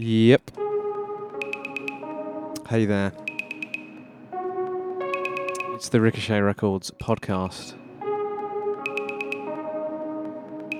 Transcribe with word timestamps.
Yep. 0.00 0.52
Hey 2.68 2.84
there. 2.84 3.12
It's 5.74 5.88
the 5.88 6.00
Ricochet 6.00 6.38
Records 6.38 6.92
podcast. 7.02 7.74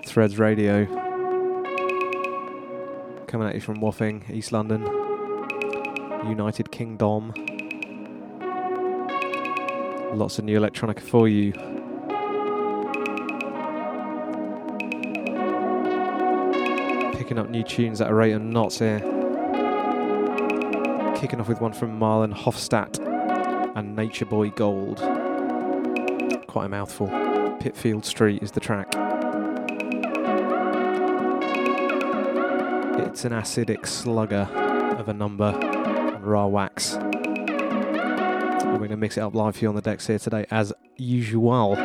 Threads 0.07 0.39
Radio. 0.39 0.87
Coming 3.27 3.49
at 3.49 3.57
you 3.57 3.61
from 3.61 3.81
Wapping, 3.81 4.25
East 4.31 4.53
London. 4.53 4.83
United 6.29 6.71
Kingdom. 6.71 7.33
Lots 10.17 10.39
of 10.39 10.45
new 10.45 10.61
electronica 10.61 11.01
for 11.01 11.27
you. 11.27 11.78
Picking 17.29 17.41
up 17.41 17.51
new 17.51 17.63
tunes 17.63 18.01
at 18.01 18.09
a 18.09 18.15
rate 18.15 18.33
of 18.33 18.41
knots 18.41 18.79
here. 18.79 19.01
Kicking 21.15 21.39
off 21.39 21.47
with 21.47 21.61
one 21.61 21.75
from 21.75 22.01
Marlon 22.01 22.33
Hofstadt 22.33 22.99
and 23.77 23.95
Nature 23.95 24.25
Boy 24.25 24.49
Gold. 24.49 24.97
Quite 26.47 26.65
a 26.65 26.69
mouthful. 26.71 27.09
Pitfield 27.61 28.07
Street 28.07 28.43
is 28.43 28.53
the 28.53 28.61
track. 28.61 28.87
It's 33.07 33.27
an 33.27 33.33
acidic 33.33 33.87
slugger 33.87 34.49
of 34.99 35.11
a 35.11 35.13
number 35.13 35.53
on 35.55 36.23
raw 36.23 36.47
wax. 36.47 36.95
We're 36.95 38.79
going 38.79 38.89
to 38.89 38.97
mix 38.97 39.19
it 39.19 39.21
up 39.21 39.35
live 39.35 39.55
for 39.55 39.65
you 39.65 39.69
on 39.69 39.75
the 39.75 39.83
decks 39.83 40.07
here 40.07 40.19
today, 40.19 40.47
as 40.51 40.73
usual. 40.97 41.77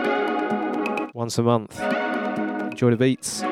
Once 1.13 1.37
a 1.37 1.43
month. 1.43 1.81
Enjoy 1.81 2.91
the 2.91 2.95
beats. 2.95 3.43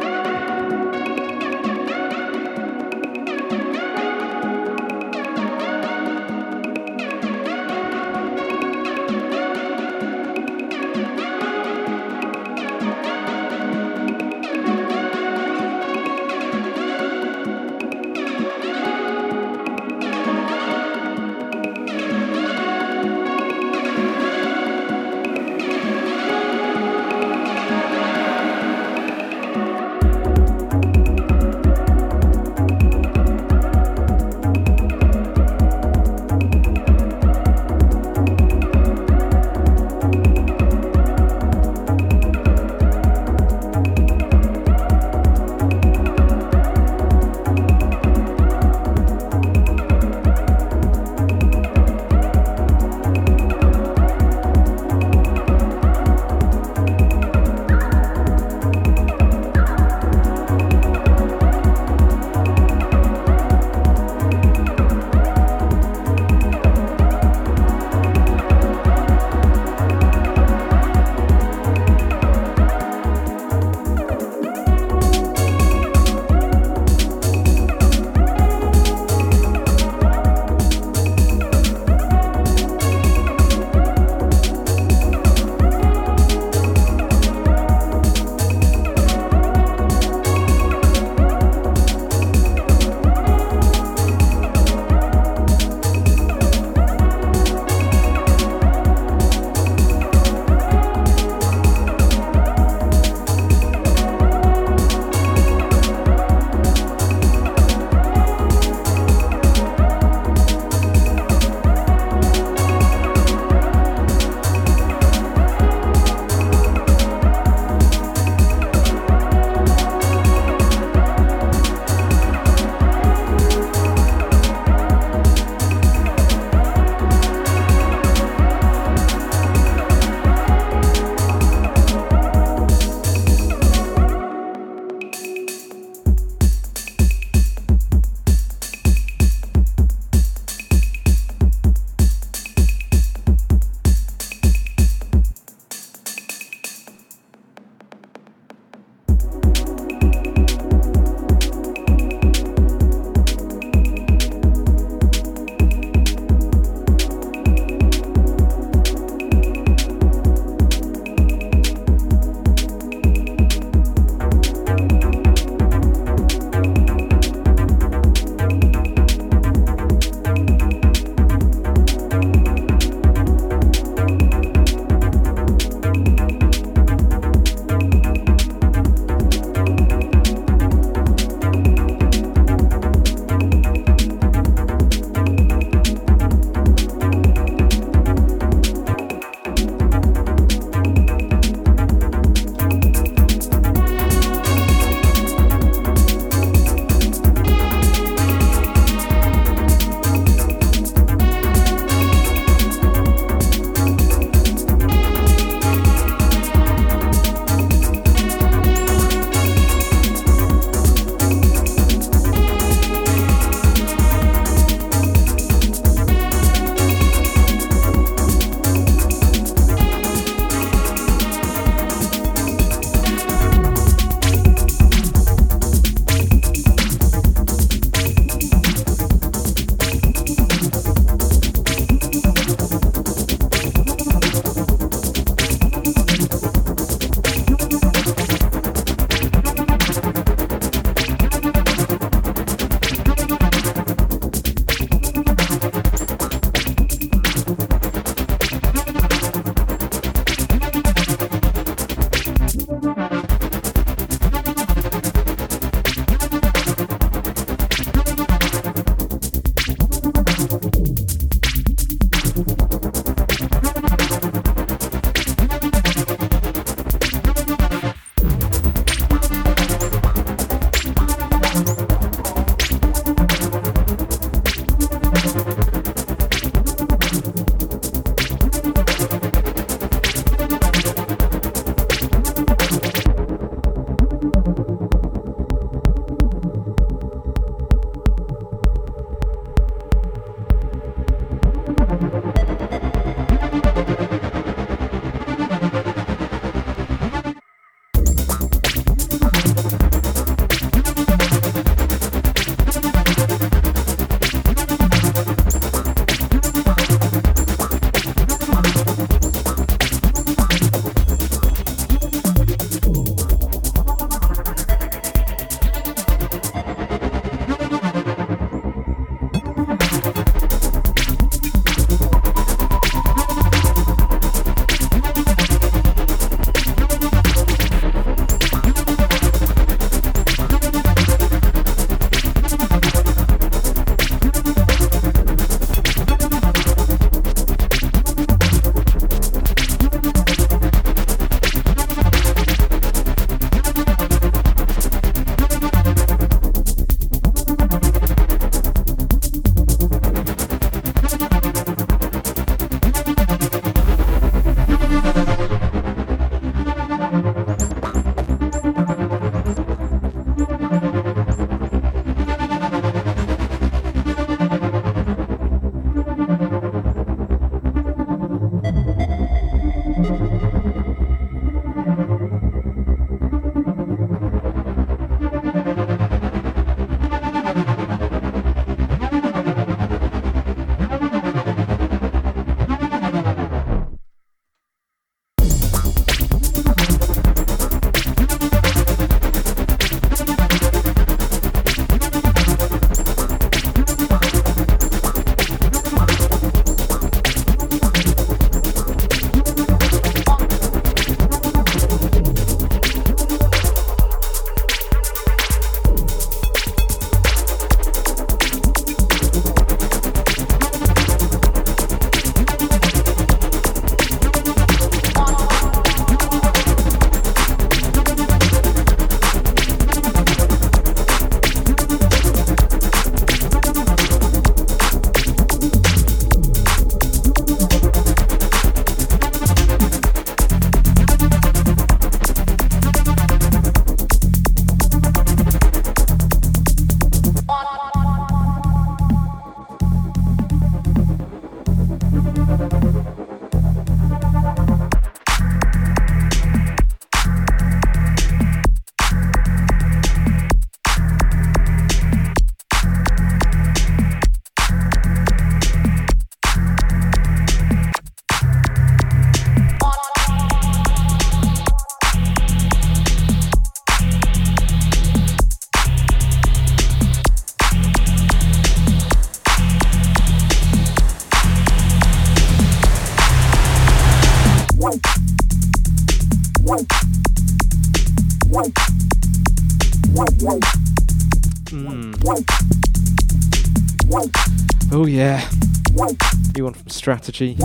Strategy. 487.01 487.55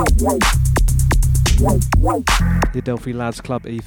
The 2.73 2.79
Adelphi 2.79 3.13
Lads 3.13 3.43
Club 3.43 3.67
EP. 3.67 3.85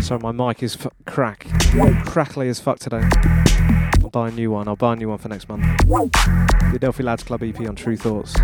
Sorry, 0.00 0.20
my 0.20 0.30
mic 0.30 0.62
is 0.62 0.76
f- 0.76 0.86
crack, 1.04 1.48
crackly 2.04 2.48
as 2.48 2.60
fuck 2.60 2.78
today. 2.78 3.02
I'll 4.04 4.10
buy 4.10 4.28
a 4.28 4.30
new 4.30 4.52
one. 4.52 4.68
I'll 4.68 4.76
buy 4.76 4.92
a 4.92 4.96
new 4.96 5.08
one 5.08 5.18
for 5.18 5.26
next 5.28 5.48
month. 5.48 5.64
The 6.70 6.76
Adelphi 6.76 7.02
Lads 7.02 7.24
Club 7.24 7.42
EP 7.42 7.58
on 7.62 7.74
Tru 7.74 7.96
Thoughts. 7.96 8.36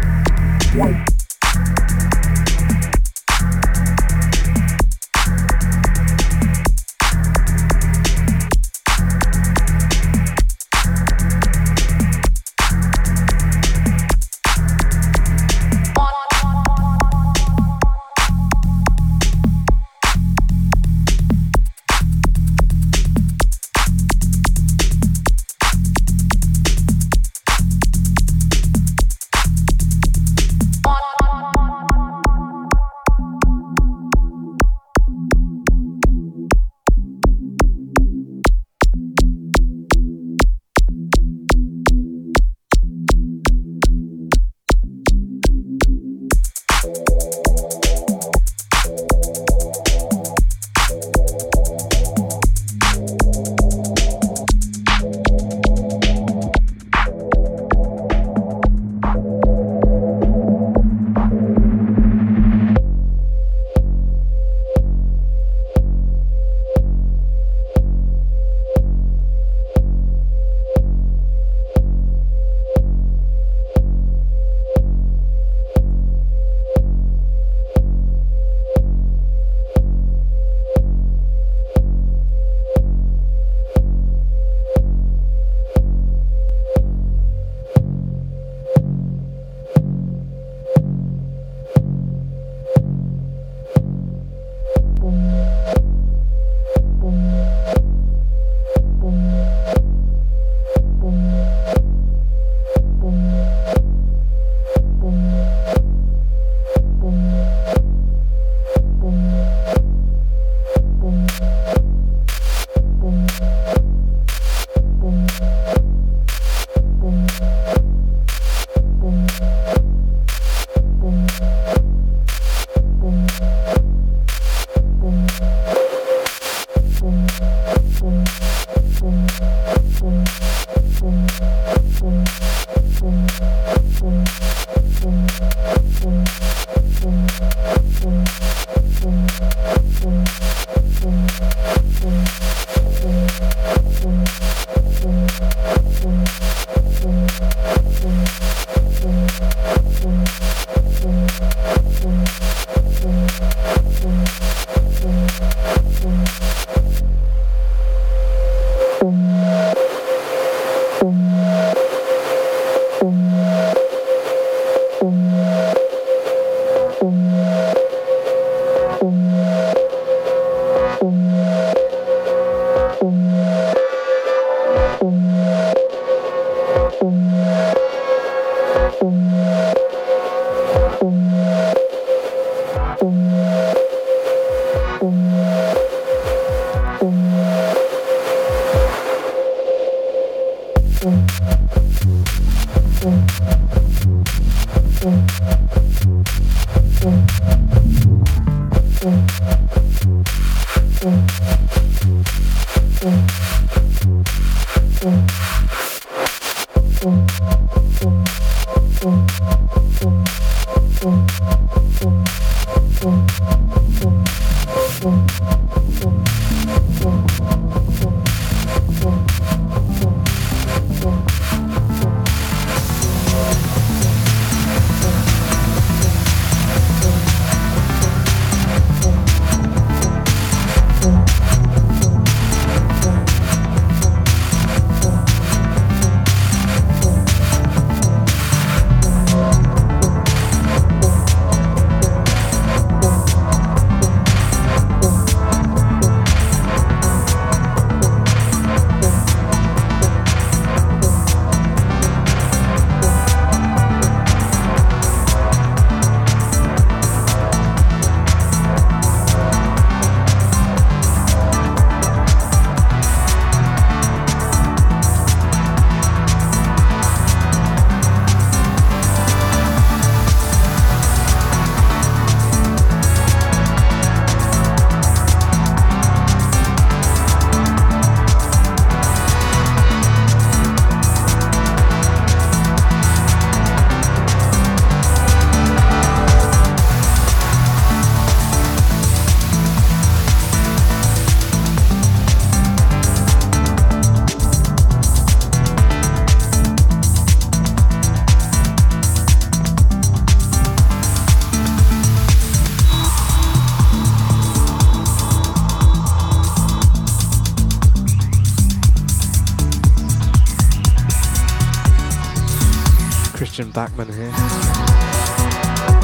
Bachman 313.74 314.12
here. 314.12 314.30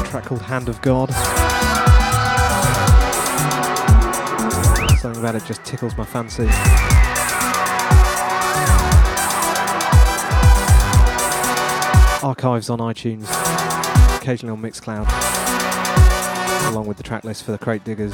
Track 0.05 0.25
called 0.25 0.41
Hand 0.41 0.69
of 0.69 0.81
God. 0.81 1.11
Something 4.99 5.19
about 5.19 5.35
it 5.35 5.45
just 5.45 5.63
tickles 5.63 5.95
my 5.95 6.03
fancy. 6.03 6.47
Archives 12.25 12.69
on 12.71 12.79
iTunes, 12.79 13.27
occasionally 14.17 14.51
on 14.51 14.61
Mixcloud, 14.61 15.07
along 16.71 16.87
with 16.87 16.97
the 16.97 17.03
track 17.03 17.23
list 17.23 17.43
for 17.43 17.51
the 17.51 17.59
Crate 17.59 17.83
Diggers. 17.83 18.13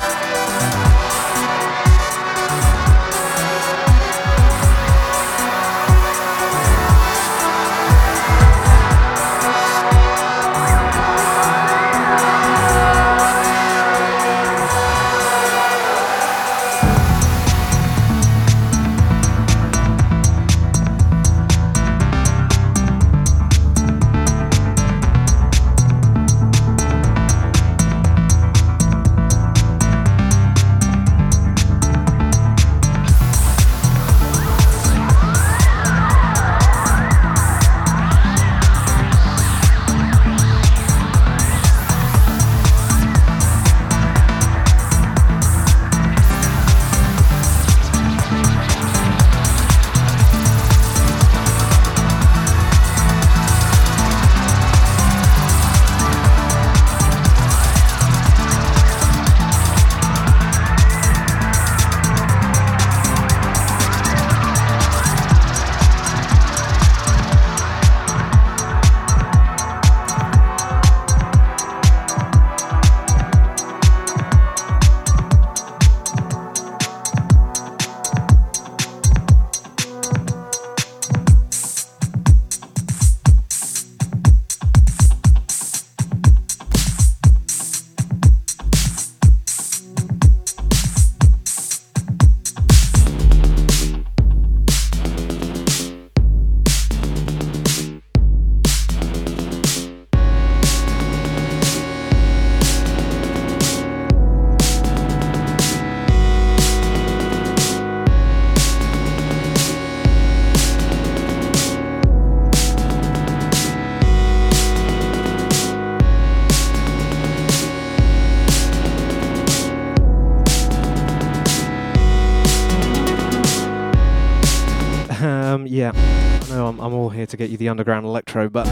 To 127.36 127.44
get 127.44 127.52
you 127.52 127.58
the 127.58 127.68
underground 127.70 128.06
electro, 128.06 128.48
but 128.50 128.66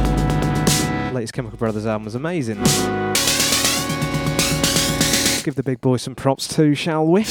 latest 1.14 1.34
Chemical 1.34 1.58
Brothers 1.58 1.86
album 1.86 2.06
was 2.06 2.16
amazing. 2.16 2.56
Give 5.44 5.56
the 5.56 5.64
big 5.64 5.82
boy 5.82 5.98
some 5.98 6.16
props 6.16 6.48
too, 6.48 6.74
shall 6.74 7.06
we? 7.06 7.24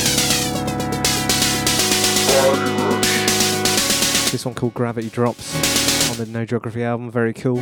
This 4.30 4.44
one 4.44 4.54
called 4.54 4.74
Gravity 4.74 5.08
Drops 5.08 6.10
on 6.10 6.18
the 6.18 6.26
No 6.26 6.44
Geography 6.44 6.84
album, 6.84 7.10
very 7.10 7.32
cool. 7.32 7.56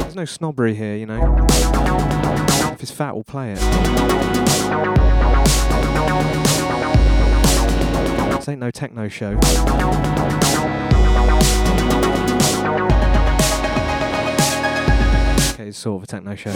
There's 0.00 0.16
no 0.16 0.24
snobbery 0.24 0.74
here, 0.74 0.96
you 0.96 1.04
know. 1.04 1.46
If 2.72 2.82
it's 2.82 2.90
fat, 2.90 3.14
we'll 3.14 3.24
play 3.24 3.52
it. 3.52 5.13
This 8.44 8.50
ain't 8.50 8.60
no 8.60 8.70
techno 8.70 9.08
show. 9.08 9.30
Okay, 15.54 15.68
it's 15.68 15.78
sort 15.78 15.96
of 15.96 16.02
a 16.02 16.06
techno 16.06 16.34
show. 16.34 16.50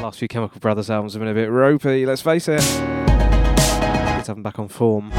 last 0.00 0.18
few 0.18 0.28
Chemical 0.28 0.60
Brothers 0.60 0.88
albums 0.88 1.12
have 1.12 1.20
been 1.20 1.28
a 1.28 1.34
bit 1.34 1.50
ropey, 1.50 2.06
let's 2.06 2.22
face 2.22 2.48
it. 2.48 2.62
Let's 2.62 4.28
have 4.28 4.36
them 4.36 4.42
back 4.42 4.58
on 4.58 4.68
form. 4.68 5.12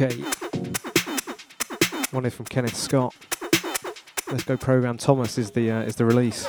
Okay. 0.00 0.22
One 2.12 2.24
is 2.24 2.32
from 2.32 2.44
Kenneth 2.44 2.76
Scott. 2.76 3.16
Let's 4.30 4.44
go 4.44 4.56
program 4.56 4.96
Thomas 4.96 5.36
is 5.38 5.50
the 5.50 5.72
uh, 5.72 5.80
is 5.80 5.96
the 5.96 6.04
release. 6.04 6.46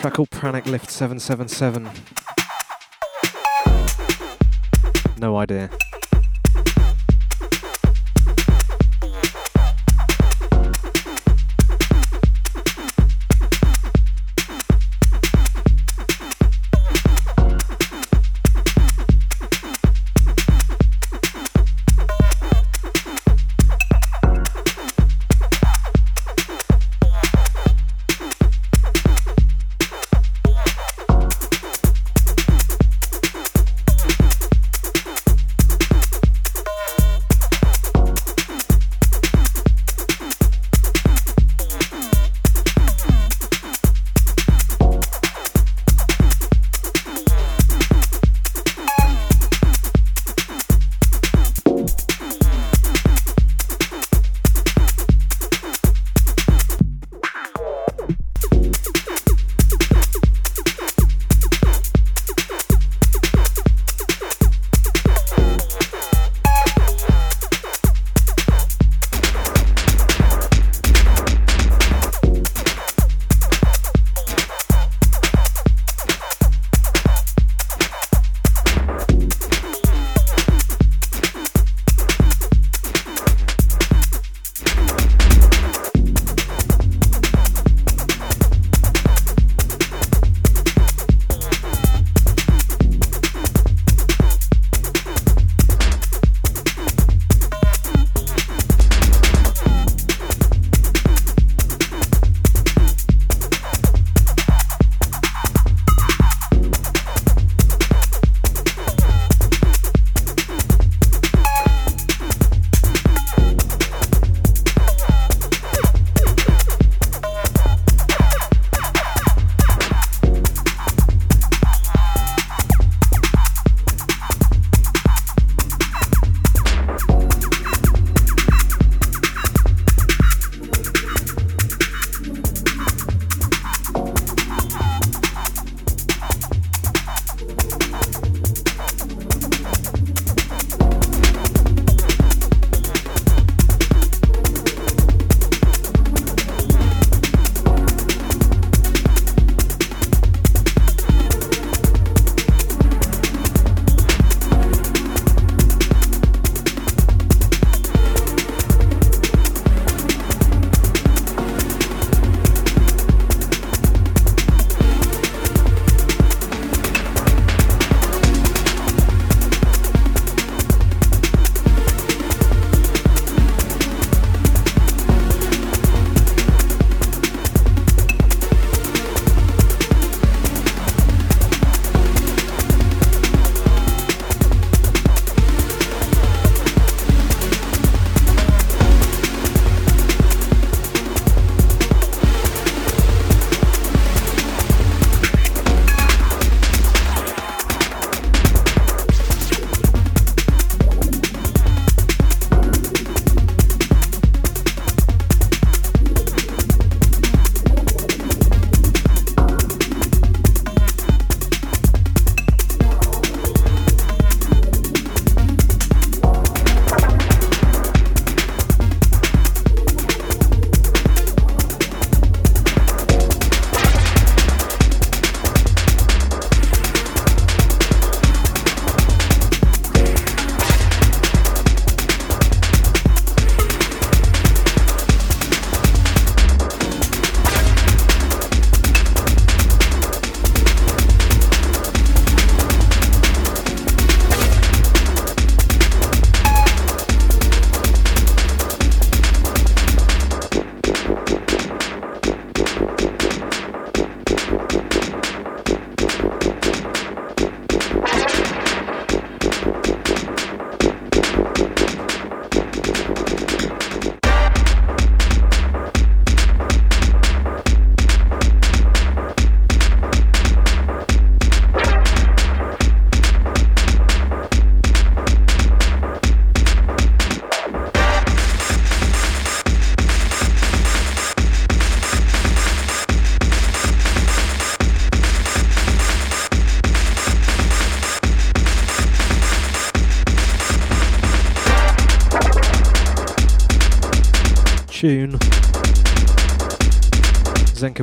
Track 0.00 0.12
called 0.12 0.28
Pranic 0.28 0.66
Lift 0.66 0.90
777. 0.90 1.88
No 5.18 5.38
idea. 5.38 5.70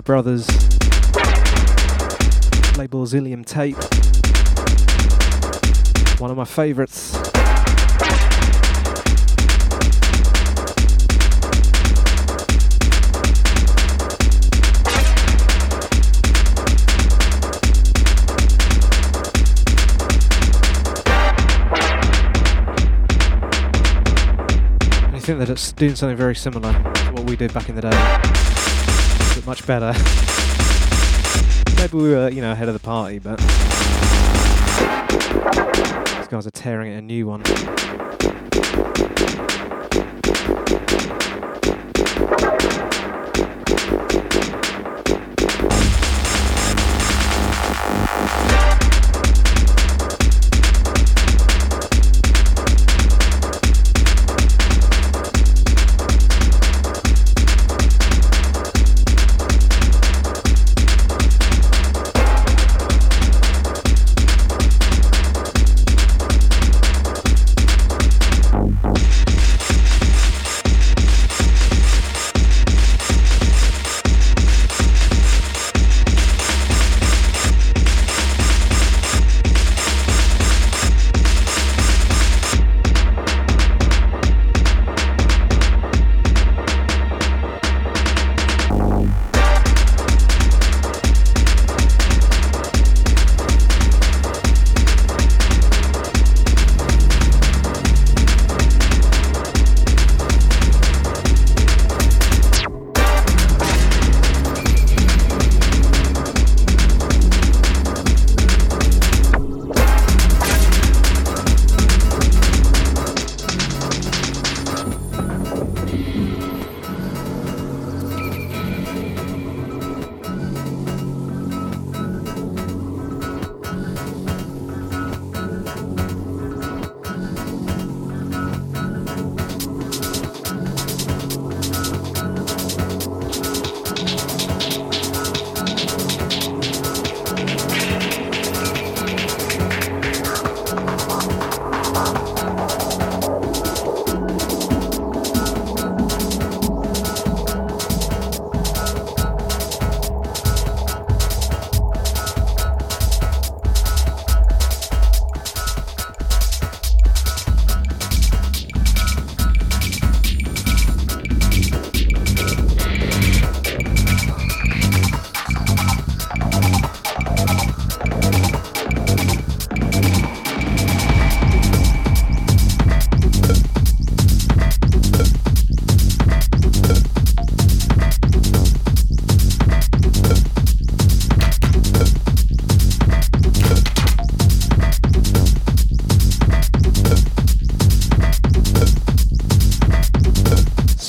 Brothers, 0.02 0.48
label 2.78 3.06
Zillium 3.06 3.46
Tape. 3.46 3.76
One 6.20 6.32
of 6.32 6.38
my 6.38 6.46
favourites. 6.46 7.16
I 25.14 25.20
think 25.20 25.40
that 25.40 25.50
it's 25.50 25.72
doing 25.74 25.96
something 25.96 26.16
very 26.16 26.36
similar 26.36 26.72
to 26.72 27.12
what 27.12 27.26
we 27.26 27.36
did 27.36 27.54
back 27.54 27.68
in 27.68 27.76
the 27.76 27.82
day, 27.82 28.57
much 29.48 29.66
better. 29.66 29.94
Maybe 31.78 31.96
we 31.96 32.10
were, 32.10 32.28
you 32.30 32.42
know, 32.42 32.52
ahead 32.52 32.68
of 32.68 32.74
the 32.74 32.82
party, 32.82 33.18
but 33.18 33.40
these 36.18 36.28
guys 36.28 36.46
are 36.46 36.52
tearing 36.52 36.92
it 36.92 36.98
a 36.98 37.02
new 37.02 37.28
one. 37.28 37.44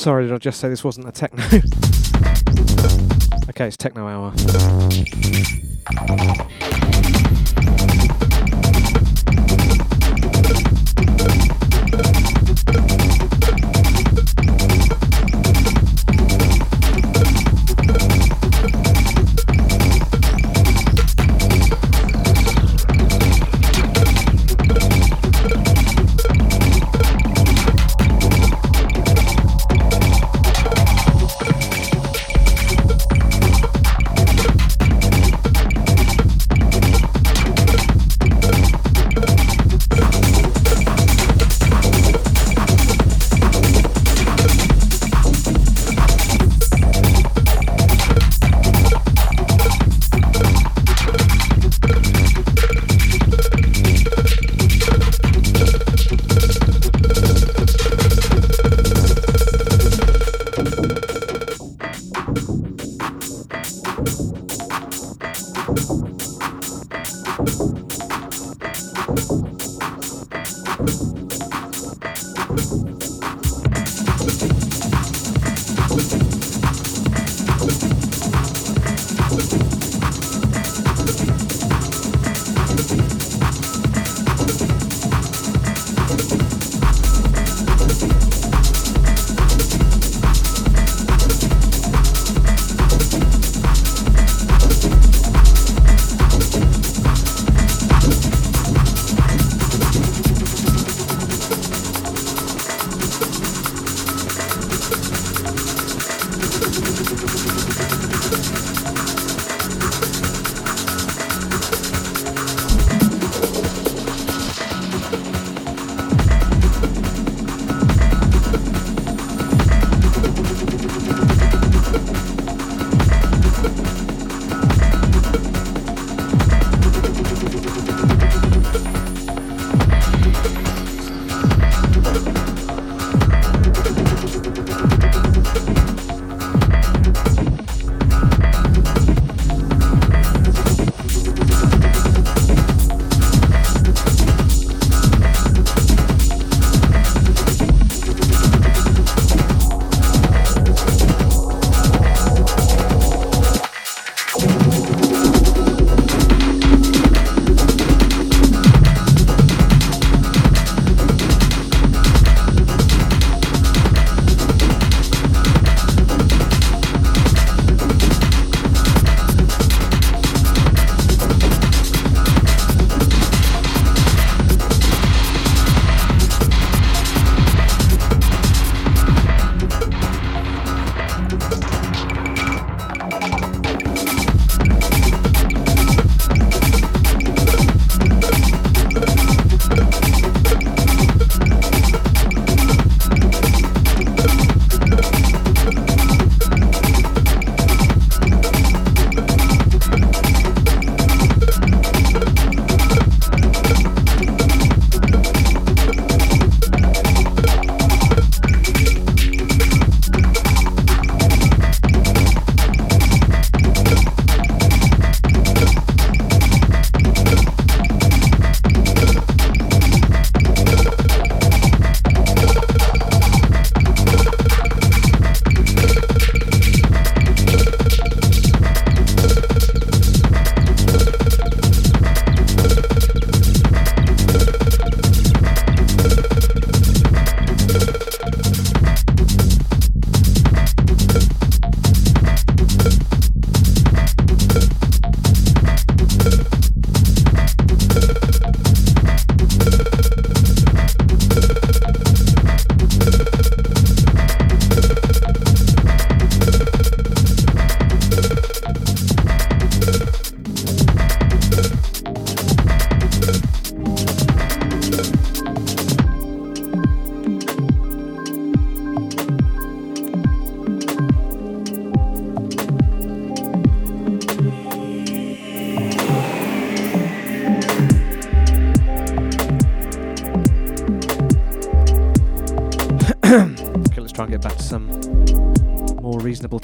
Sorry, 0.09 0.25
did 0.25 0.33
I 0.33 0.39
just 0.39 0.59
say 0.59 0.69
this 0.69 0.83
wasn't 0.83 1.07
a 1.07 1.11
techno? 1.11 1.43
okay, 3.49 3.67
it's 3.67 3.77
techno 3.77 4.07
hour. 4.07 4.33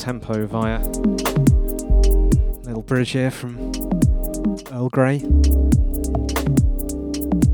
Tempo 0.05 0.45
via 0.45 0.77
little 2.63 2.83
bridge 2.83 3.09
here 3.09 3.31
from 3.31 3.57
Earl 4.71 4.87
Grey 4.89 5.21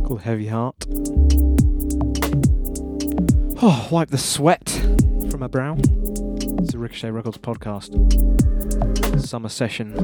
called 0.03 0.19
Heavy 0.23 0.47
Heart. 0.47 0.75
Oh, 3.61 3.87
wipe 3.89 4.09
the 4.09 4.17
sweat 4.17 4.67
from 5.29 5.39
my 5.39 5.47
brow. 5.47 5.77
It's 5.79 6.73
a 6.73 6.77
Ricochet 6.77 7.11
Records 7.11 7.37
podcast. 7.37 7.95
Summer 9.25 9.47
session. 9.47 9.95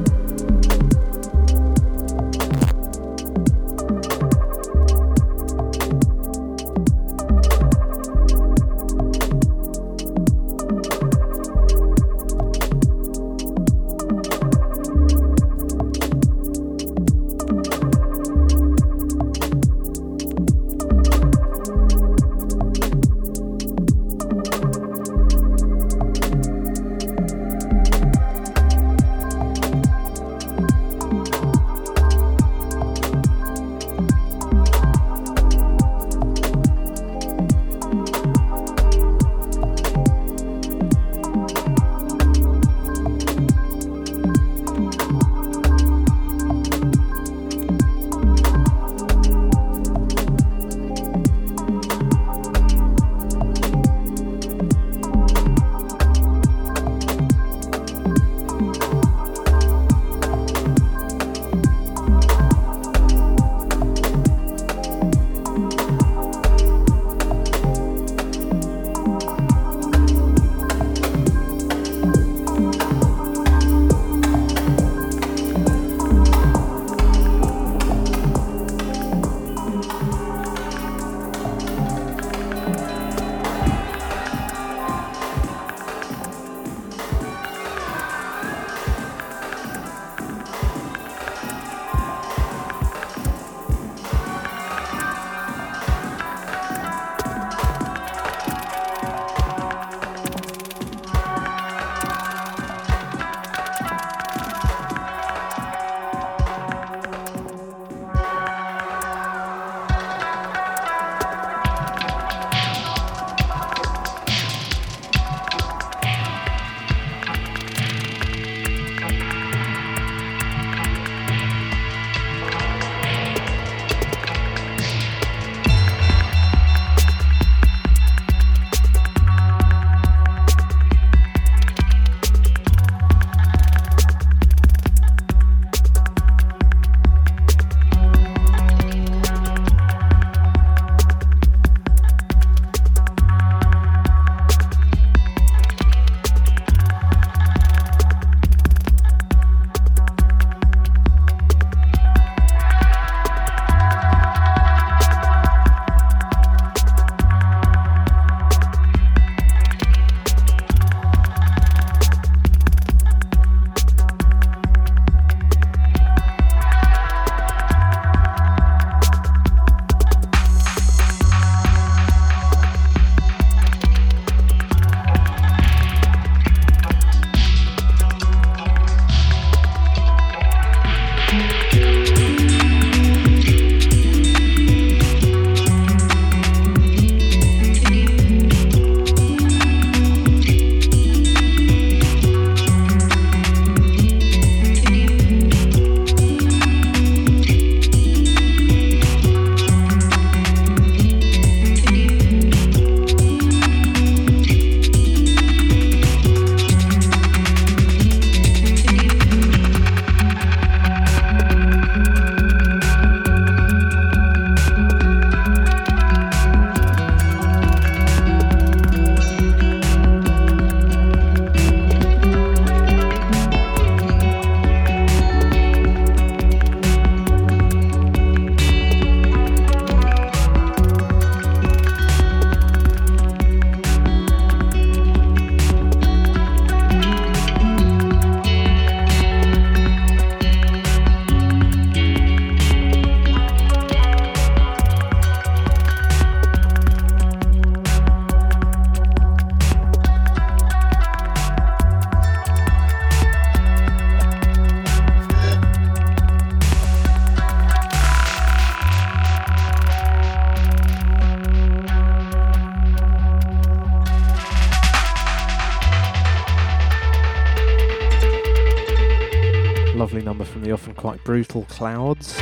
Brutal 271.28 271.64
clouds. 271.64 272.40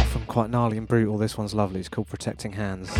Often 0.00 0.26
quite 0.26 0.50
gnarly 0.50 0.76
and 0.76 0.86
brutal. 0.86 1.16
This 1.16 1.38
one's 1.38 1.54
lovely. 1.54 1.80
It's 1.80 1.88
called 1.88 2.08
Protecting 2.08 2.52
Hands. 2.52 2.90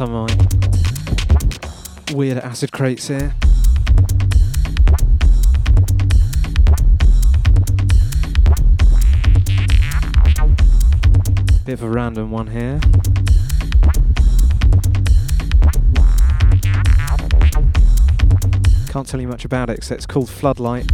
Some 0.00 0.14
of 0.14 0.30
my 0.30 2.14
weird 2.14 2.38
acid 2.38 2.72
crates 2.72 3.08
here. 3.08 3.34
Bit 11.66 11.74
of 11.74 11.82
a 11.82 11.90
random 11.90 12.30
one 12.30 12.46
here. 12.46 12.80
Can't 18.88 19.06
tell 19.06 19.20
you 19.20 19.28
much 19.28 19.44
about 19.44 19.68
it 19.68 19.76
except 19.76 19.98
it's 19.98 20.06
called 20.06 20.30
Floodlight. 20.30 20.90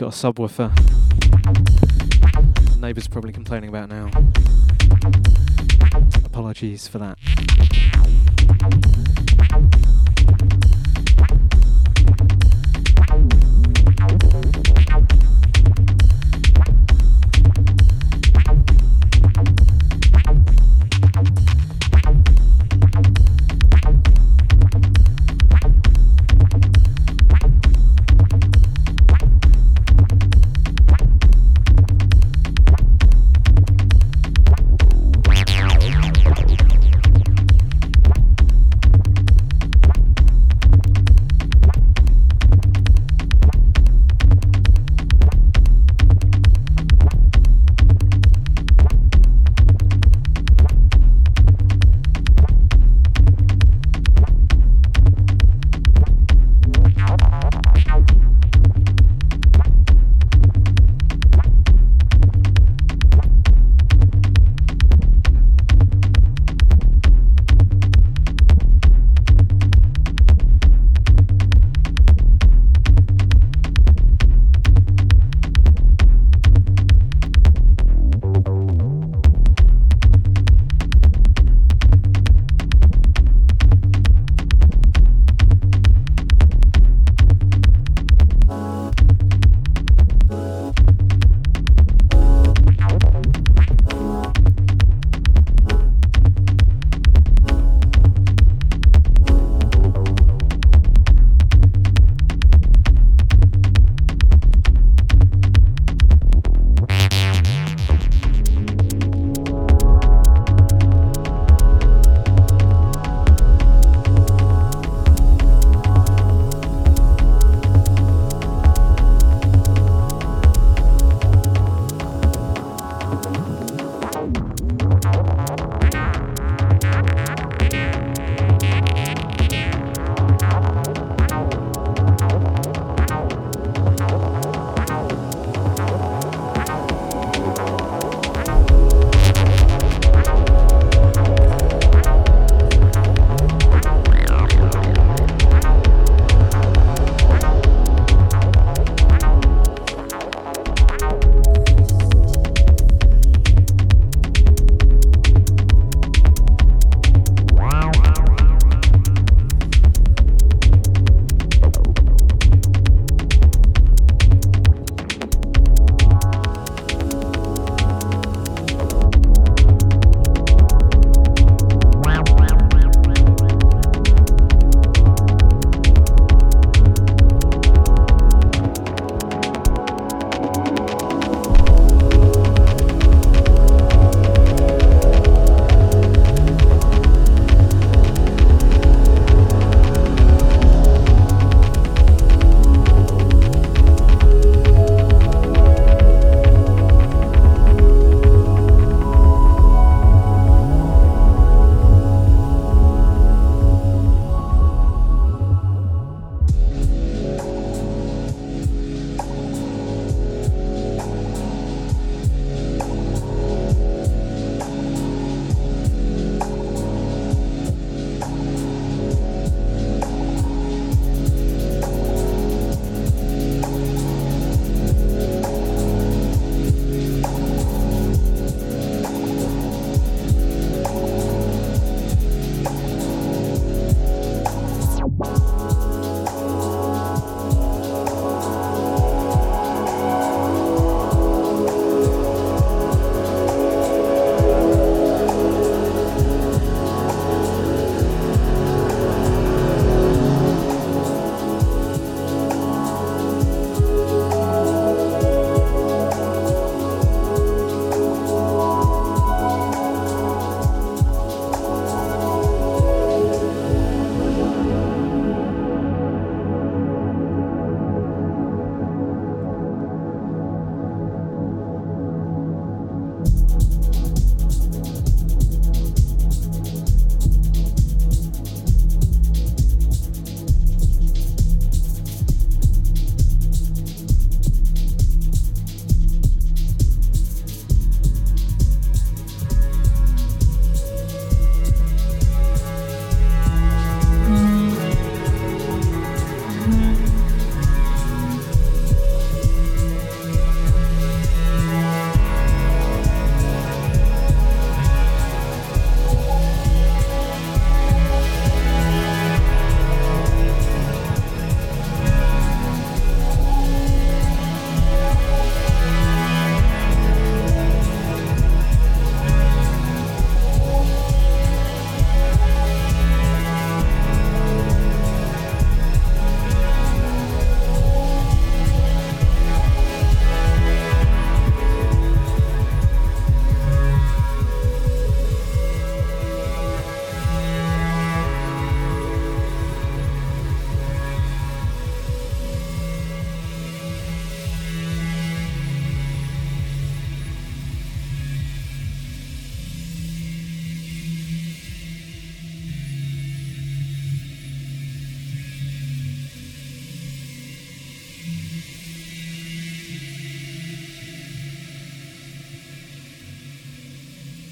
Got 0.00 0.14
a 0.14 0.32
subwoofer. 0.32 0.70
Neighbours 2.80 3.06
probably 3.06 3.34
complaining 3.34 3.68
about 3.68 3.90
now. 3.90 4.08
Apologies 6.24 6.88
for 6.88 6.96
that. 6.96 7.18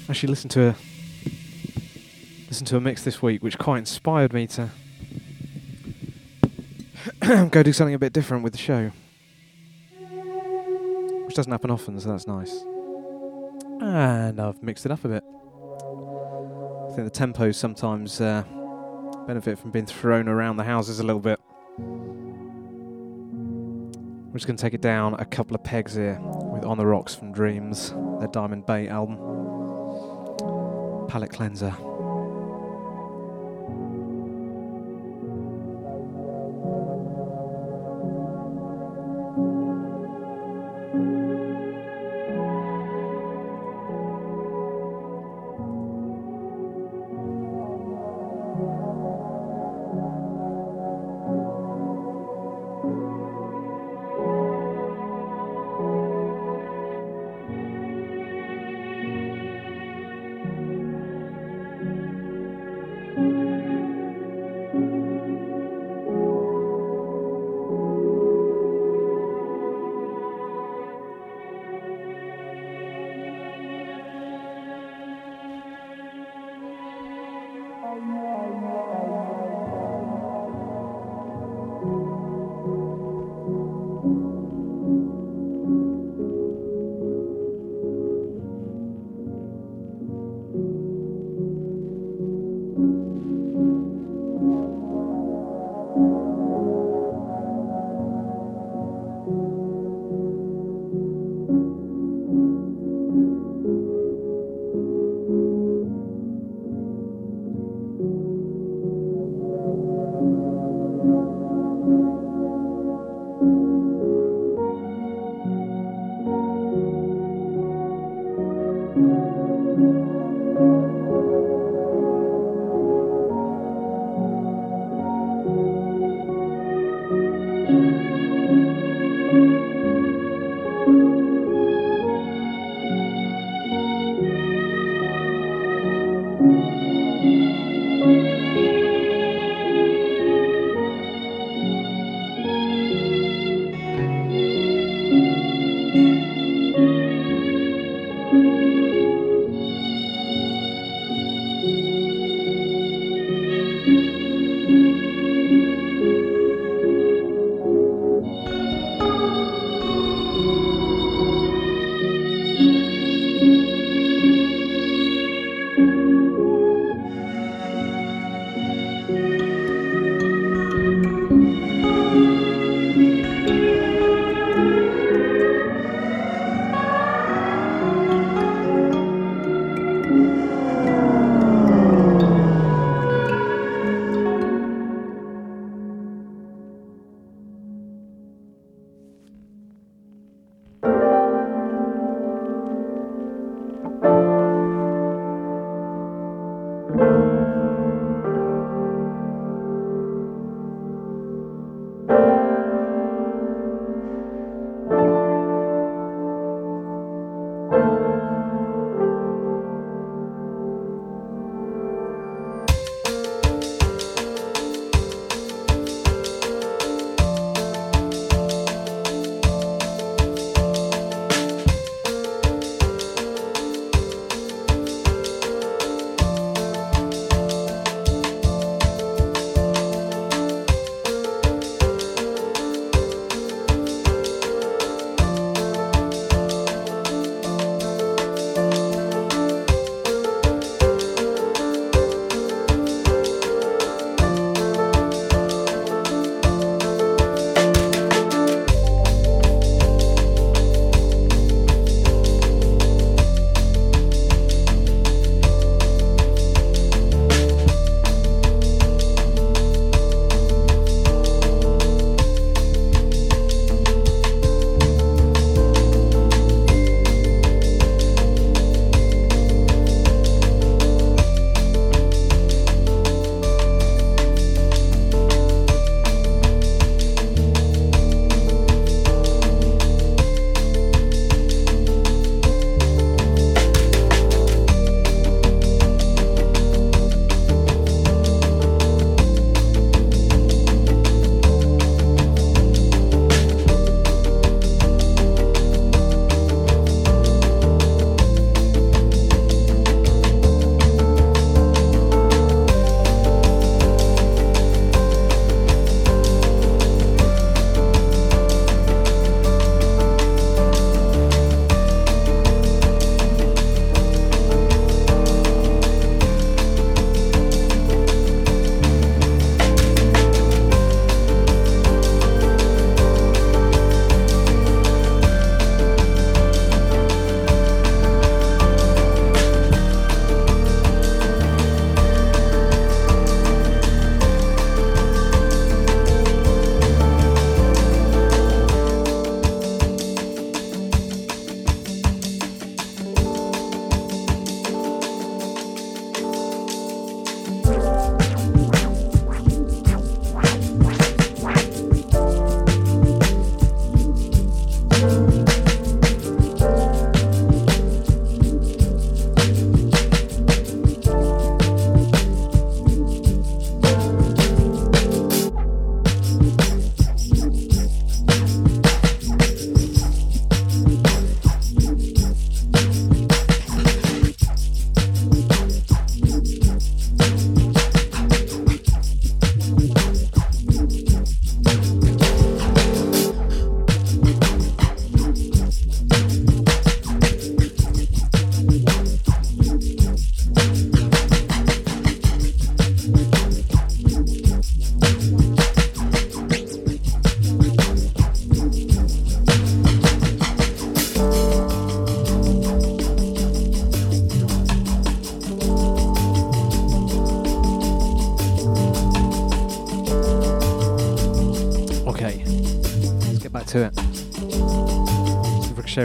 Actually, 0.09 0.29
listen 0.29 0.49
to 0.49 0.69
a 0.69 0.75
listen 2.47 2.65
to 2.65 2.77
a 2.77 2.81
mix 2.81 3.03
this 3.03 3.21
week, 3.21 3.43
which 3.43 3.59
quite 3.59 3.77
inspired 3.77 4.33
me 4.33 4.47
to 4.47 4.69
go 7.51 7.61
do 7.61 7.71
something 7.71 7.93
a 7.93 7.99
bit 7.99 8.11
different 8.11 8.43
with 8.43 8.53
the 8.53 8.57
show, 8.57 8.89
which 11.25 11.35
doesn't 11.35 11.51
happen 11.51 11.69
often, 11.69 11.99
so 11.99 12.09
that's 12.09 12.25
nice. 12.25 12.51
And 13.81 14.41
I've 14.41 14.63
mixed 14.63 14.87
it 14.87 14.91
up 14.91 15.05
a 15.05 15.09
bit. 15.09 15.23
I 15.23 16.95
think 16.95 17.13
the 17.13 17.19
tempos 17.19 17.53
sometimes 17.53 18.19
uh, 18.19 18.43
benefit 19.27 19.59
from 19.59 19.69
being 19.69 19.85
thrown 19.85 20.27
around 20.27 20.57
the 20.57 20.63
houses 20.63 20.99
a 20.99 21.03
little 21.03 21.21
bit. 21.21 21.39
We're 24.27 24.33
just 24.33 24.47
going 24.47 24.57
to 24.57 24.61
take 24.61 24.73
it 24.73 24.81
down 24.81 25.13
a 25.13 25.25
couple 25.25 25.55
of 25.55 25.63
pegs 25.63 25.93
here 25.93 26.19
with 26.19 26.65
On 26.65 26.77
the 26.79 26.85
Rocks 26.87 27.13
from 27.13 27.31
Dreams, 27.31 27.93
their 28.17 28.27
Diamond 28.27 28.65
Bay 28.65 28.87
album. 28.87 29.38
Palette 31.09 31.31
Cleanser. 31.31 31.88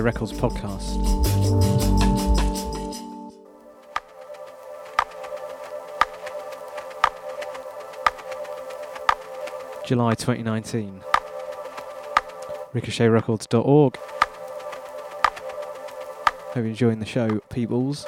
Records 0.03 0.33
podcast. 0.33 1.03
July 9.85 10.15
2019. 10.15 11.03
RicochetRecords.org. 12.75 13.97
Hope 13.97 16.57
you're 16.57 16.67
enjoying 16.67 17.01
the 17.01 17.07
show, 17.07 17.41
peoples. 17.51 18.07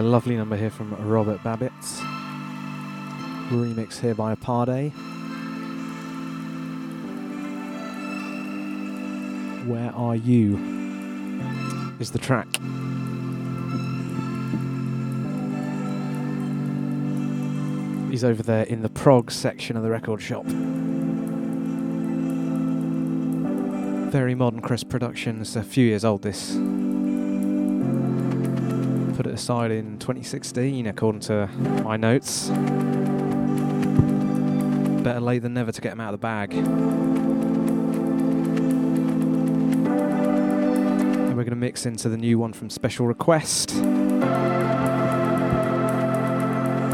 Yeah, 0.00 0.06
lovely 0.06 0.34
number 0.34 0.56
here 0.56 0.70
from 0.70 0.94
Robert 1.06 1.40
Babicz. 1.40 1.98
Remix 3.50 4.00
here 4.00 4.14
by 4.14 4.34
Apade. 4.34 4.94
Where 9.66 9.92
Are 9.94 10.16
You 10.16 10.56
is 12.00 12.12
the 12.12 12.18
track. 12.18 12.48
He's 18.10 18.24
over 18.24 18.42
there 18.42 18.62
in 18.62 18.80
the 18.80 18.88
prog 18.88 19.30
section 19.30 19.76
of 19.76 19.82
the 19.82 19.90
record 19.90 20.22
shop. 20.22 20.46
Very 24.10 24.34
modern 24.34 24.62
Chris 24.62 24.82
Productions, 24.82 25.56
a 25.56 25.62
few 25.62 25.84
years 25.84 26.06
old 26.06 26.22
this. 26.22 26.56
In 29.50 29.98
2016 29.98 30.86
according 30.86 31.22
to 31.22 31.48
my 31.82 31.96
notes. 31.96 32.50
Better 35.02 35.18
late 35.18 35.40
than 35.42 35.54
never 35.54 35.72
to 35.72 35.80
get 35.80 35.90
him 35.92 36.00
out 36.00 36.14
of 36.14 36.20
the 36.20 36.22
bag. 36.22 36.54
And 36.54 36.68
we're 41.30 41.42
going 41.42 41.50
to 41.50 41.56
mix 41.56 41.84
into 41.84 42.08
the 42.08 42.16
new 42.16 42.38
one 42.38 42.52
from 42.52 42.70
Special 42.70 43.08
Request. 43.08 43.74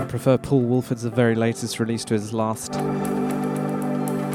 I 0.00 0.06
prefer 0.08 0.38
Paul 0.38 0.62
Woolford's 0.62 1.02
the 1.02 1.10
very 1.10 1.34
latest 1.34 1.78
release 1.78 2.06
to 2.06 2.14
his 2.14 2.32
last. 2.32 2.72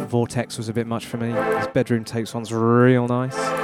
Vortex 0.10 0.60
was 0.60 0.70
a 0.70 0.74
bit 0.74 0.86
much 0.86 1.08
for 1.08 1.18
me. 1.18 1.32
His 1.58 1.68
bedroom 1.70 2.04
takes 2.04 2.36
one's 2.36 2.54
real 2.54 3.08
nice. 3.08 3.61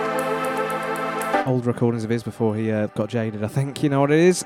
Old 1.47 1.65
recordings 1.65 2.03
of 2.03 2.09
his 2.09 2.23
before 2.23 2.57
he 2.57 2.69
uh, 2.69 2.87
got 2.87 3.07
jaded, 3.07 3.41
I 3.41 3.47
think. 3.47 3.81
You 3.81 3.87
know 3.87 4.01
what 4.01 4.11
it 4.11 4.19
is? 4.19 4.43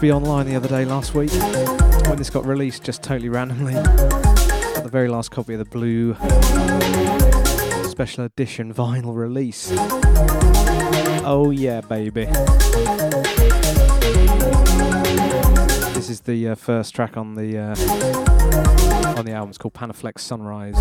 To 0.00 0.06
be 0.06 0.12
online 0.12 0.46
the 0.46 0.56
other 0.56 0.68
day 0.68 0.86
last 0.86 1.14
week 1.14 1.30
when 2.08 2.16
this 2.16 2.30
got 2.30 2.46
released 2.46 2.82
just 2.82 3.02
totally 3.02 3.28
randomly. 3.28 3.74
Got 3.74 4.84
the 4.84 4.88
very 4.90 5.08
last 5.08 5.30
copy 5.30 5.52
of 5.52 5.58
the 5.58 5.66
blue 5.66 6.14
special 7.90 8.24
edition 8.24 8.72
vinyl 8.72 9.14
release. 9.14 9.70
Oh 11.22 11.50
yeah, 11.50 11.82
baby. 11.82 12.24
This 15.92 16.08
is 16.08 16.22
the 16.22 16.48
uh, 16.48 16.54
first 16.54 16.94
track 16.94 17.18
on 17.18 17.34
the 17.34 17.58
uh, 17.58 19.18
on 19.18 19.26
the 19.26 19.32
album. 19.32 19.50
It's 19.50 19.58
called 19.58 19.74
Panaflex 19.74 20.20
Sunrise. 20.20 20.76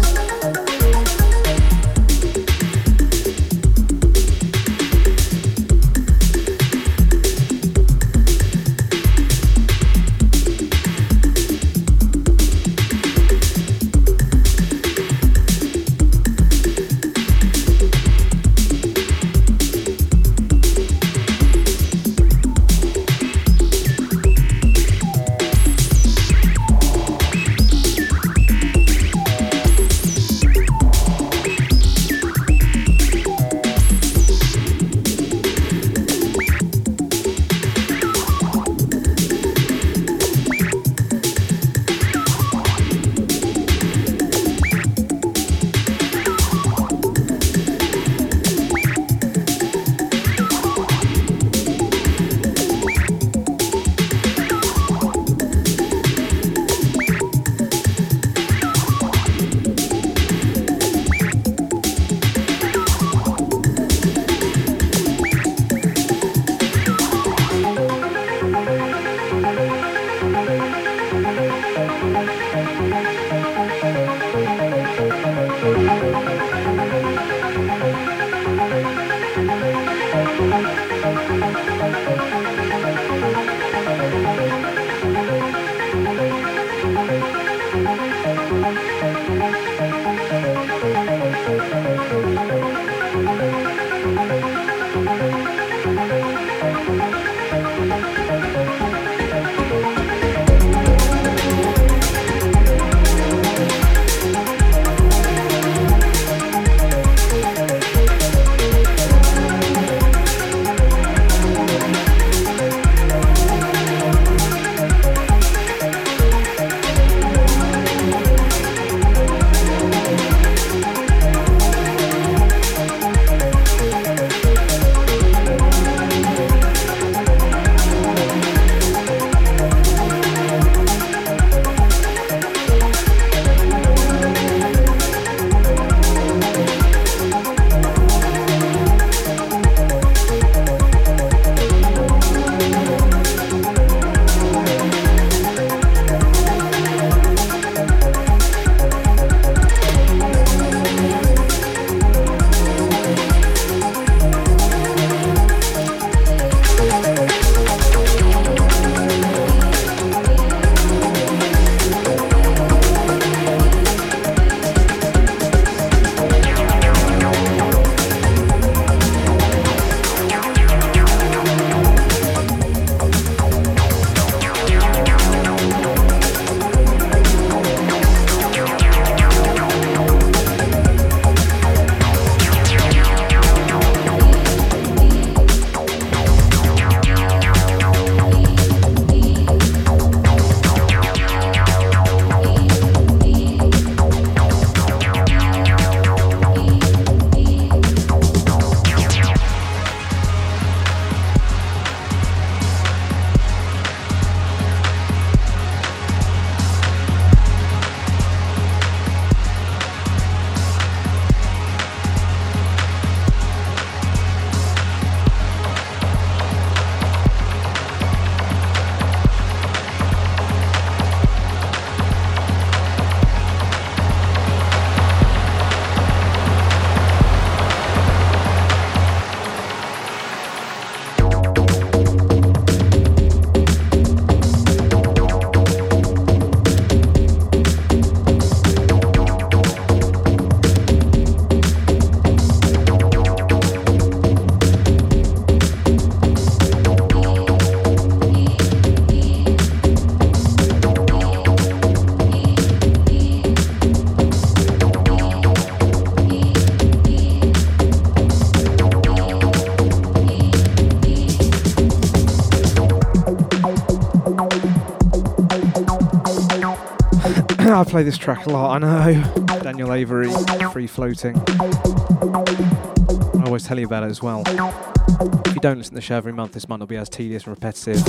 I 267.79 267.85
play 267.85 268.03
this 268.03 268.17
track 268.17 268.45
a 268.45 268.49
lot, 268.49 268.83
I 268.83 269.13
know. 269.13 269.23
Daniel 269.61 269.93
Avery, 269.93 270.29
Free 270.73 270.85
Floating. 270.85 271.41
I 271.47 273.43
always 273.45 273.63
tell 273.63 273.79
you 273.79 273.85
about 273.85 274.03
it 274.03 274.07
as 274.07 274.21
well. 274.21 274.43
If 274.45 275.55
you 275.55 275.61
don't 275.61 275.77
listen 275.77 275.91
to 275.91 275.95
the 275.95 276.01
show 276.01 276.17
every 276.17 276.33
month, 276.33 276.51
this 276.51 276.67
might 276.67 276.79
not 276.79 276.89
be 276.89 276.97
as 276.97 277.07
tedious 277.07 277.45
and 277.45 277.55
repetitive. 277.55 278.03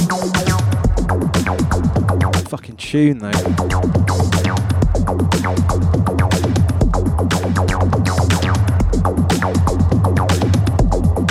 Fucking 2.48 2.78
tune 2.78 3.18
though. 3.18 3.30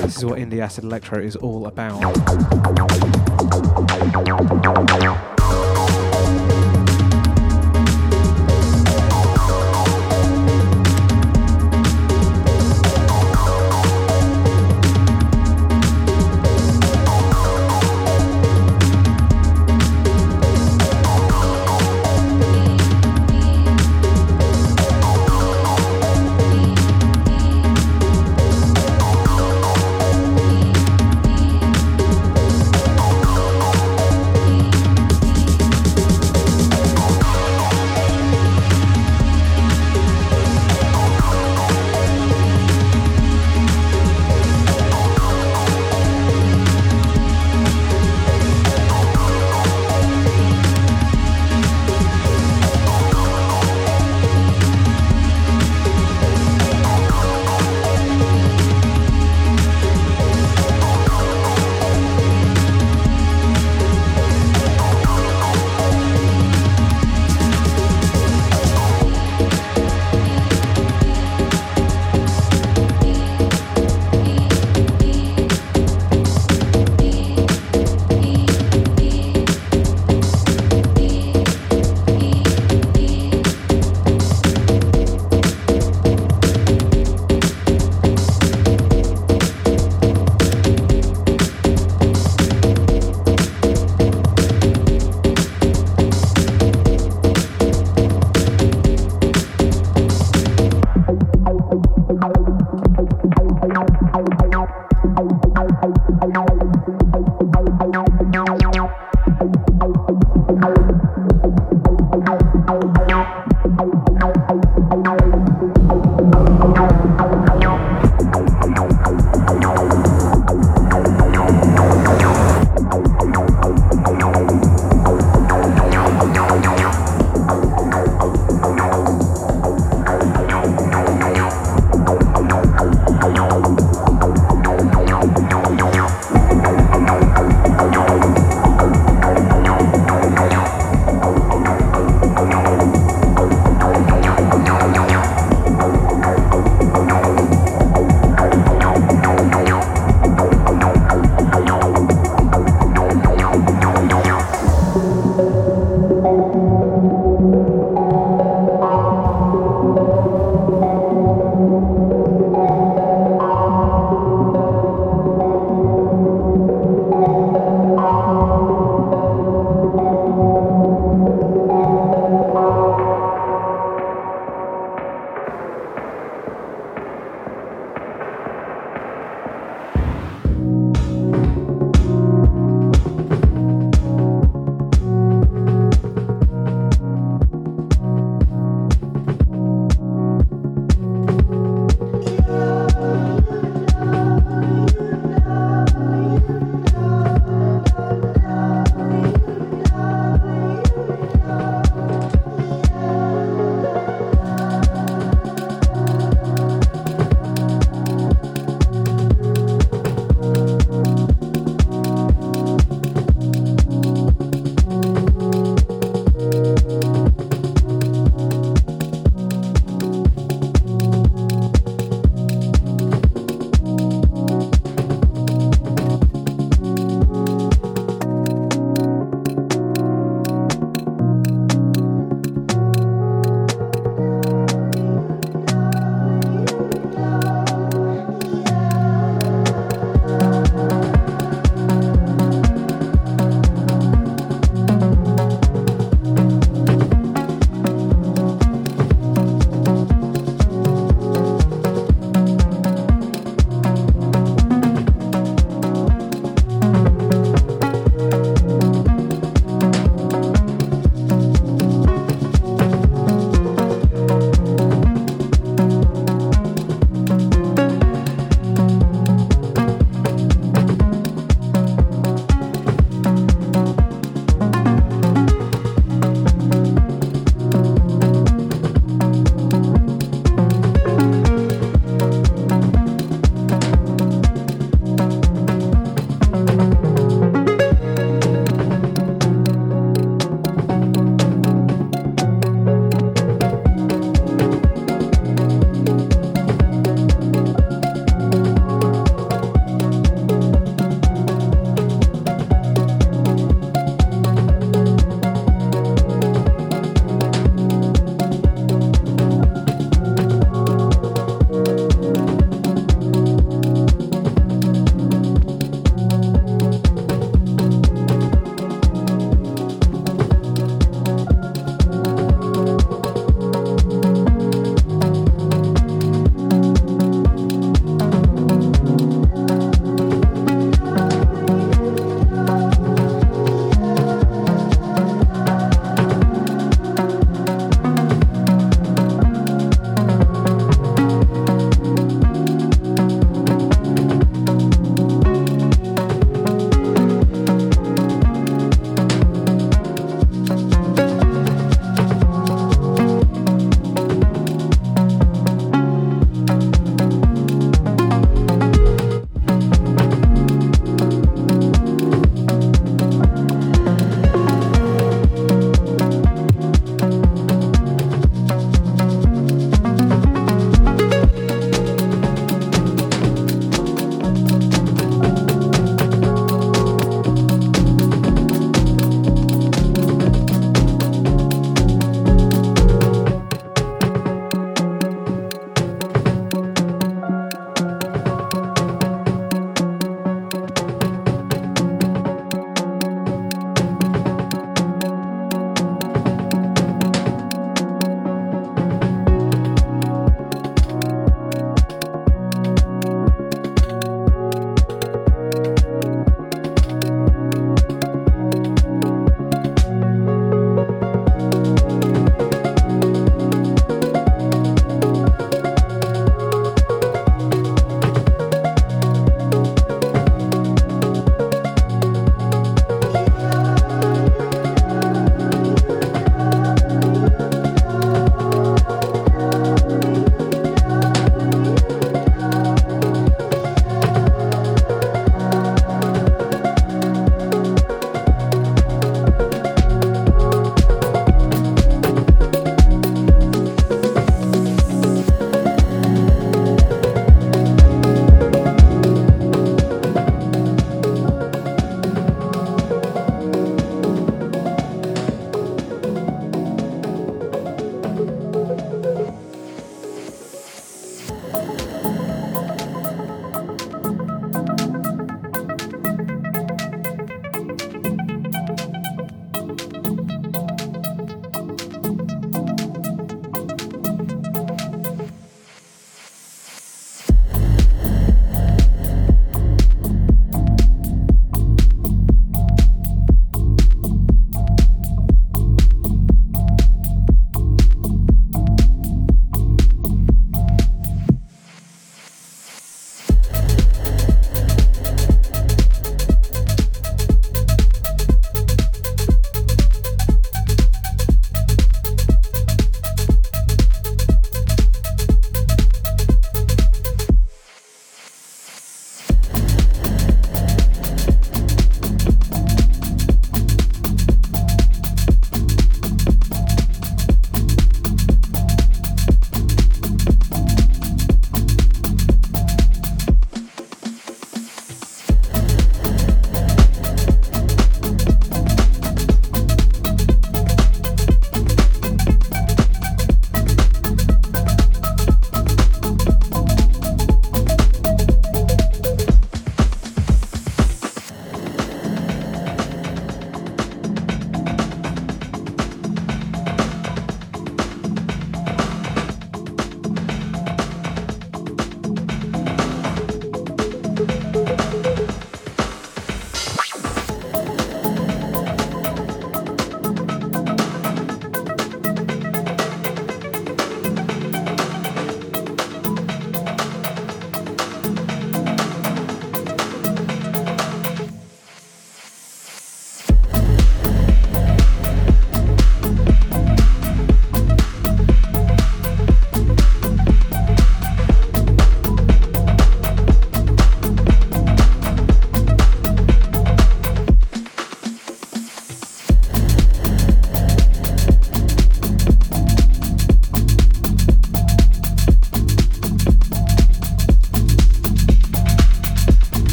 This 0.00 0.16
is 0.16 0.24
what 0.24 0.38
indie 0.38 0.60
acid 0.60 0.84
electro 0.84 1.20
is 1.20 1.36
all 1.36 1.66
about. 1.66 2.00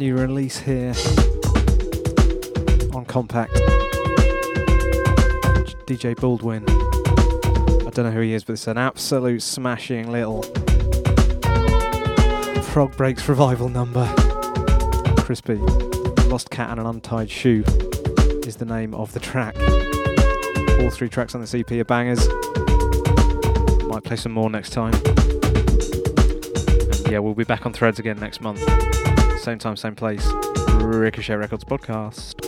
Brand 0.00 0.16
new 0.16 0.22
release 0.22 0.58
here 0.58 0.94
on 2.94 3.04
Kompakt. 3.04 3.50
DJ 5.84 6.18
Baldwin. 6.18 6.64
I 6.66 7.90
don't 7.90 8.06
know 8.06 8.10
who 8.10 8.20
he 8.20 8.32
is, 8.32 8.42
but 8.42 8.54
it's 8.54 8.66
an 8.66 8.78
absolute 8.78 9.42
smashing 9.42 10.10
little 10.10 10.42
Frog 12.62 12.96
Breaks 12.96 13.28
revival 13.28 13.68
number. 13.68 14.10
Crispy. 15.18 15.56
Lost 16.30 16.48
Cat 16.48 16.70
and 16.70 16.80
an 16.80 16.86
Untied 16.86 17.28
Shoe 17.28 17.62
is 18.46 18.56
the 18.56 18.64
name 18.64 18.94
of 18.94 19.12
the 19.12 19.20
track. 19.20 19.54
All 20.80 20.88
three 20.88 21.10
tracks 21.10 21.34
on 21.34 21.42
the 21.42 21.46
CP 21.46 21.78
are 21.78 21.84
bangers. 21.84 22.26
Might 23.84 24.04
play 24.04 24.16
some 24.16 24.32
more 24.32 24.48
next 24.48 24.70
time. 24.70 24.94
And 26.94 27.10
yeah, 27.10 27.18
we'll 27.18 27.34
be 27.34 27.44
back 27.44 27.66
on 27.66 27.74
threads 27.74 27.98
again 27.98 28.18
next 28.18 28.40
month. 28.40 28.62
Same 29.40 29.58
time, 29.58 29.74
same 29.74 29.94
place. 29.94 30.26
Ricochet 30.82 31.36
Records 31.38 31.64
podcast. 31.64 32.39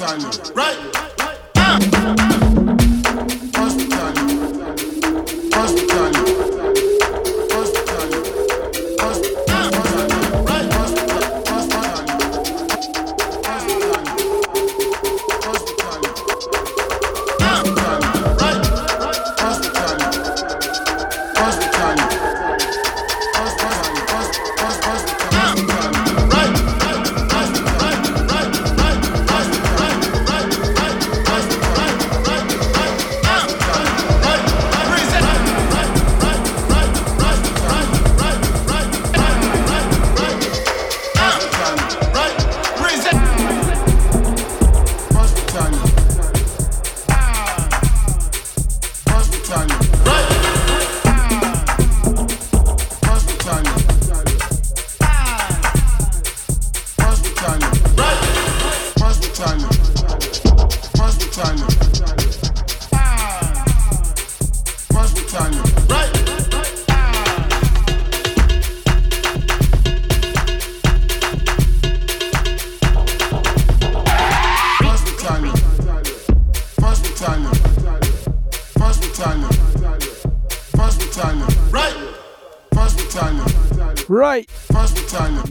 Right. 0.00 1.01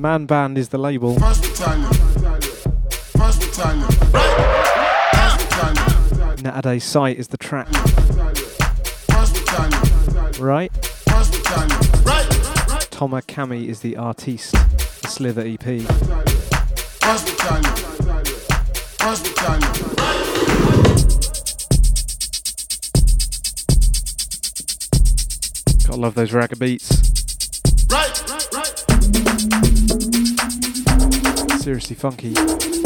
Man 0.01 0.25
Band 0.25 0.57
is 0.57 0.69
the 0.69 0.79
label. 0.79 1.13
Natade's 6.41 6.83
Sight 6.83 7.19
is 7.19 7.27
the 7.27 7.37
track. 7.37 7.67
Right? 10.39 10.71
Thomas 12.89 13.25
Kami 13.27 13.69
is 13.69 13.81
the 13.81 13.95
artiste, 13.97 14.53
the 14.53 15.07
Slither 15.07 15.41
EP. 15.41 15.59
Gotta 25.85 26.01
love 26.01 26.15
those 26.15 26.31
ragga 26.31 26.57
beats. 26.57 26.80
Seriously 31.71 31.95
funky. 31.95 32.80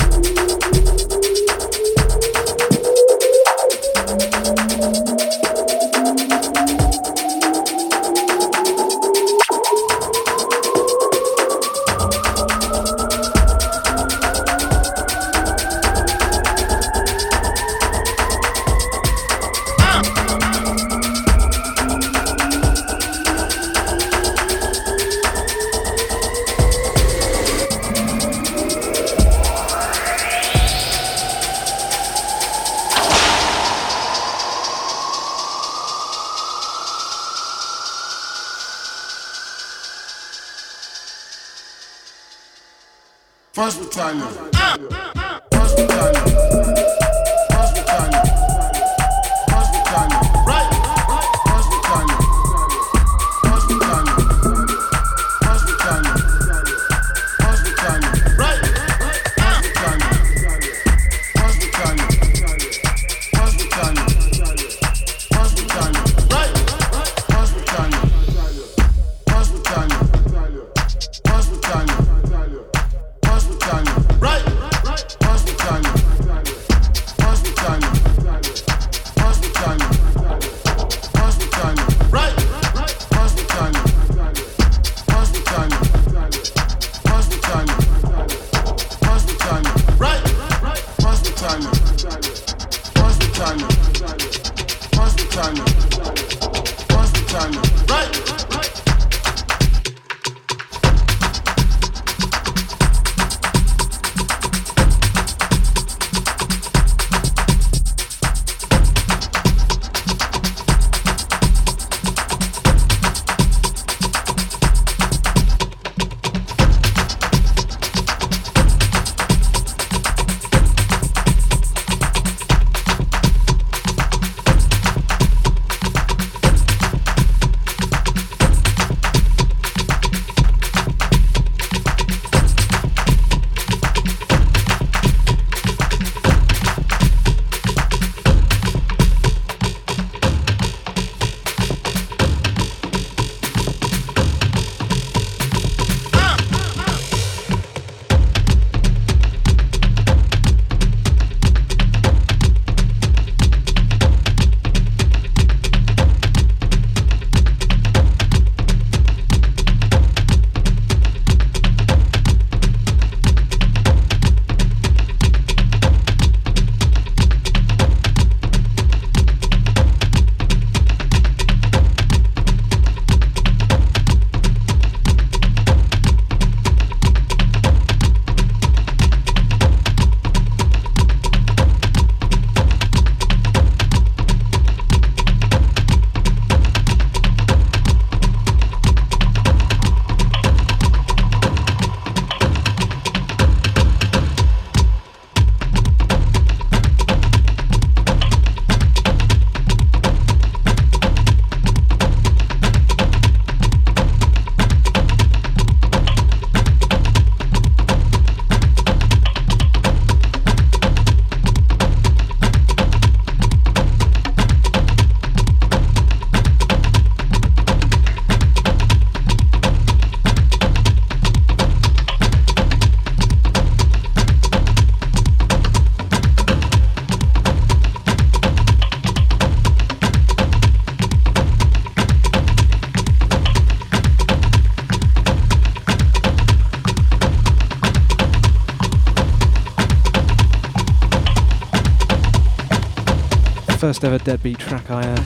First 243.86 244.03
ever 244.03 244.18
deadbeat 244.18 244.57
track 244.57 244.90
I 244.90 245.02
uh, 245.02 245.24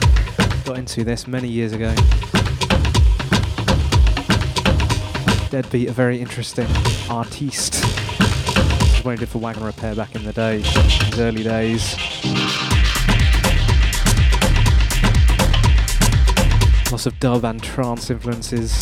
got 0.66 0.76
into 0.76 1.02
this 1.02 1.26
many 1.26 1.48
years 1.48 1.72
ago. 1.72 1.94
Deadbeat, 5.48 5.88
a 5.88 5.92
very 5.92 6.20
interesting 6.20 6.66
artiste. 7.08 7.82
What 9.02 9.12
he 9.12 9.16
did 9.16 9.30
for 9.30 9.38
Wagon 9.38 9.64
Repair 9.64 9.94
back 9.94 10.14
in 10.14 10.24
the 10.24 10.34
day, 10.34 10.60
his 10.60 11.18
early 11.18 11.42
days. 11.42 11.96
Lots 16.92 17.06
of 17.06 17.18
dub 17.18 17.46
and 17.46 17.62
trance 17.62 18.10
influences, 18.10 18.78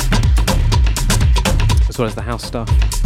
as 1.89 1.97
well 1.97 2.09
as 2.09 2.17
the 2.17 2.23
house 2.23 2.45
stuff. 2.45 2.98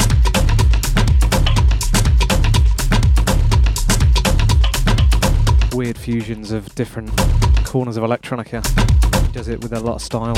Weird 5.75 5.97
fusions 5.97 6.53
of 6.53 6.75
different 6.75 7.11
corners 7.65 7.97
of 7.97 8.05
electronica. 8.05 8.63
He 9.27 9.33
does 9.33 9.49
it 9.49 9.63
with 9.63 9.73
a 9.73 9.81
lot 9.81 9.95
of 9.95 10.03
style. 10.03 10.37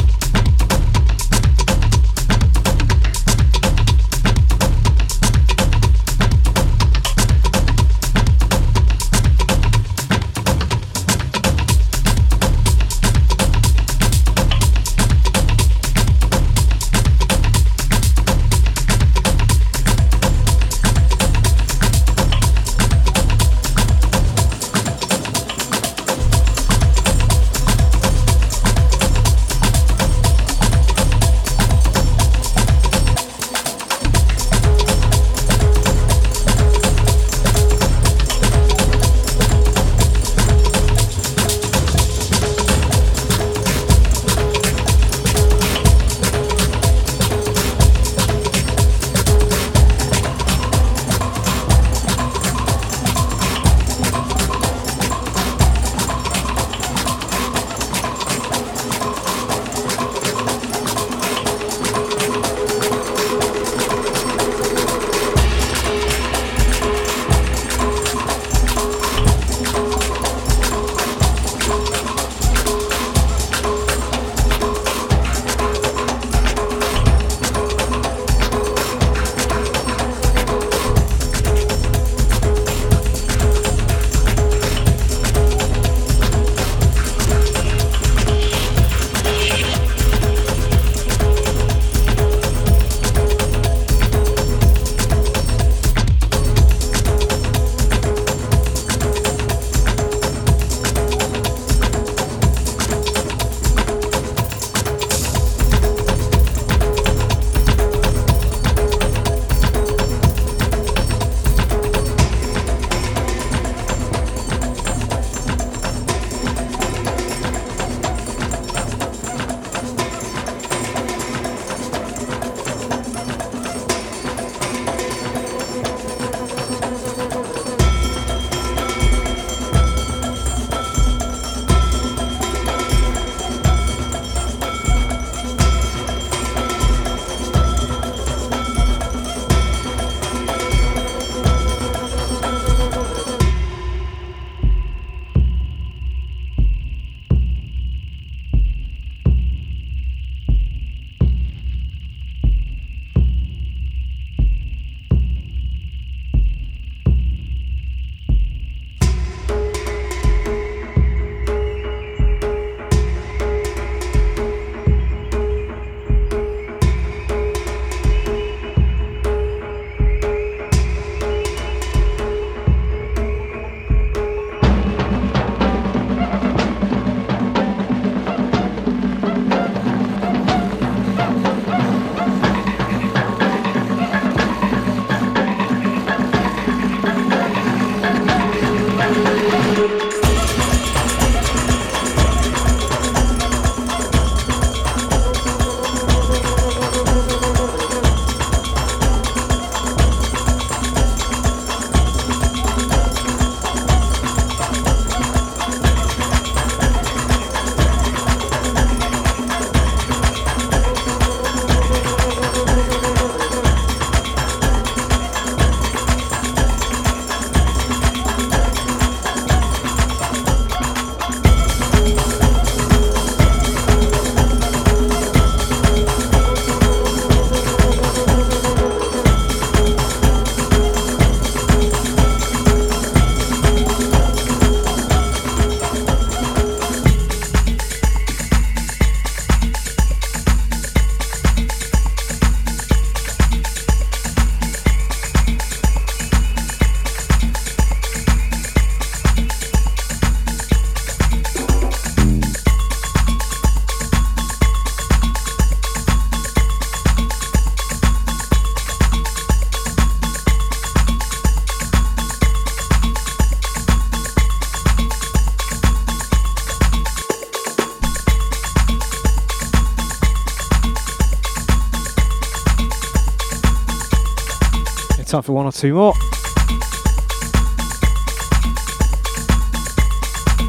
Time 275.34 275.42
for 275.42 275.52
one 275.52 275.66
or 275.66 275.72
two 275.72 275.94
more. 275.94 276.14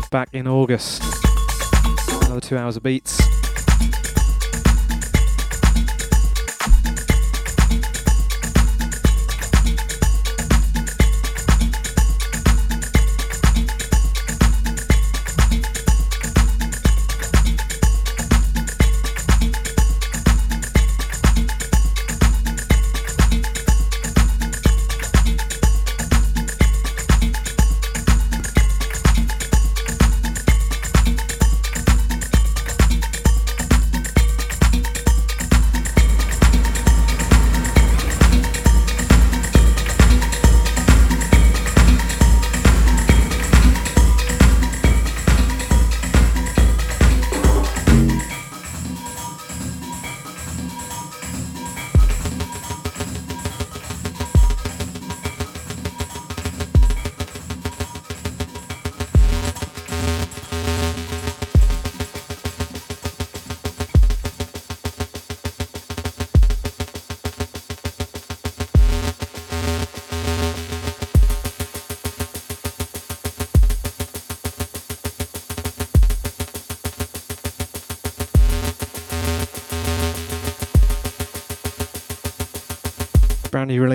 Back 0.09 0.29
in 0.33 0.47
August. 0.47 1.03
Another 2.23 2.41
two 2.41 2.57
hours 2.57 2.75
of 2.75 2.81
beats. 2.81 3.34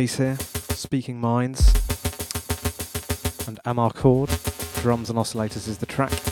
Release 0.00 0.16
here, 0.16 0.38
Speaking 0.70 1.20
Minds, 1.20 1.74
and 3.46 3.60
Amar 3.66 3.90
Chord, 3.90 4.30
drums 4.76 5.10
and 5.10 5.18
oscillators 5.18 5.68
is 5.68 5.76
the 5.76 5.84
track. 5.84 6.29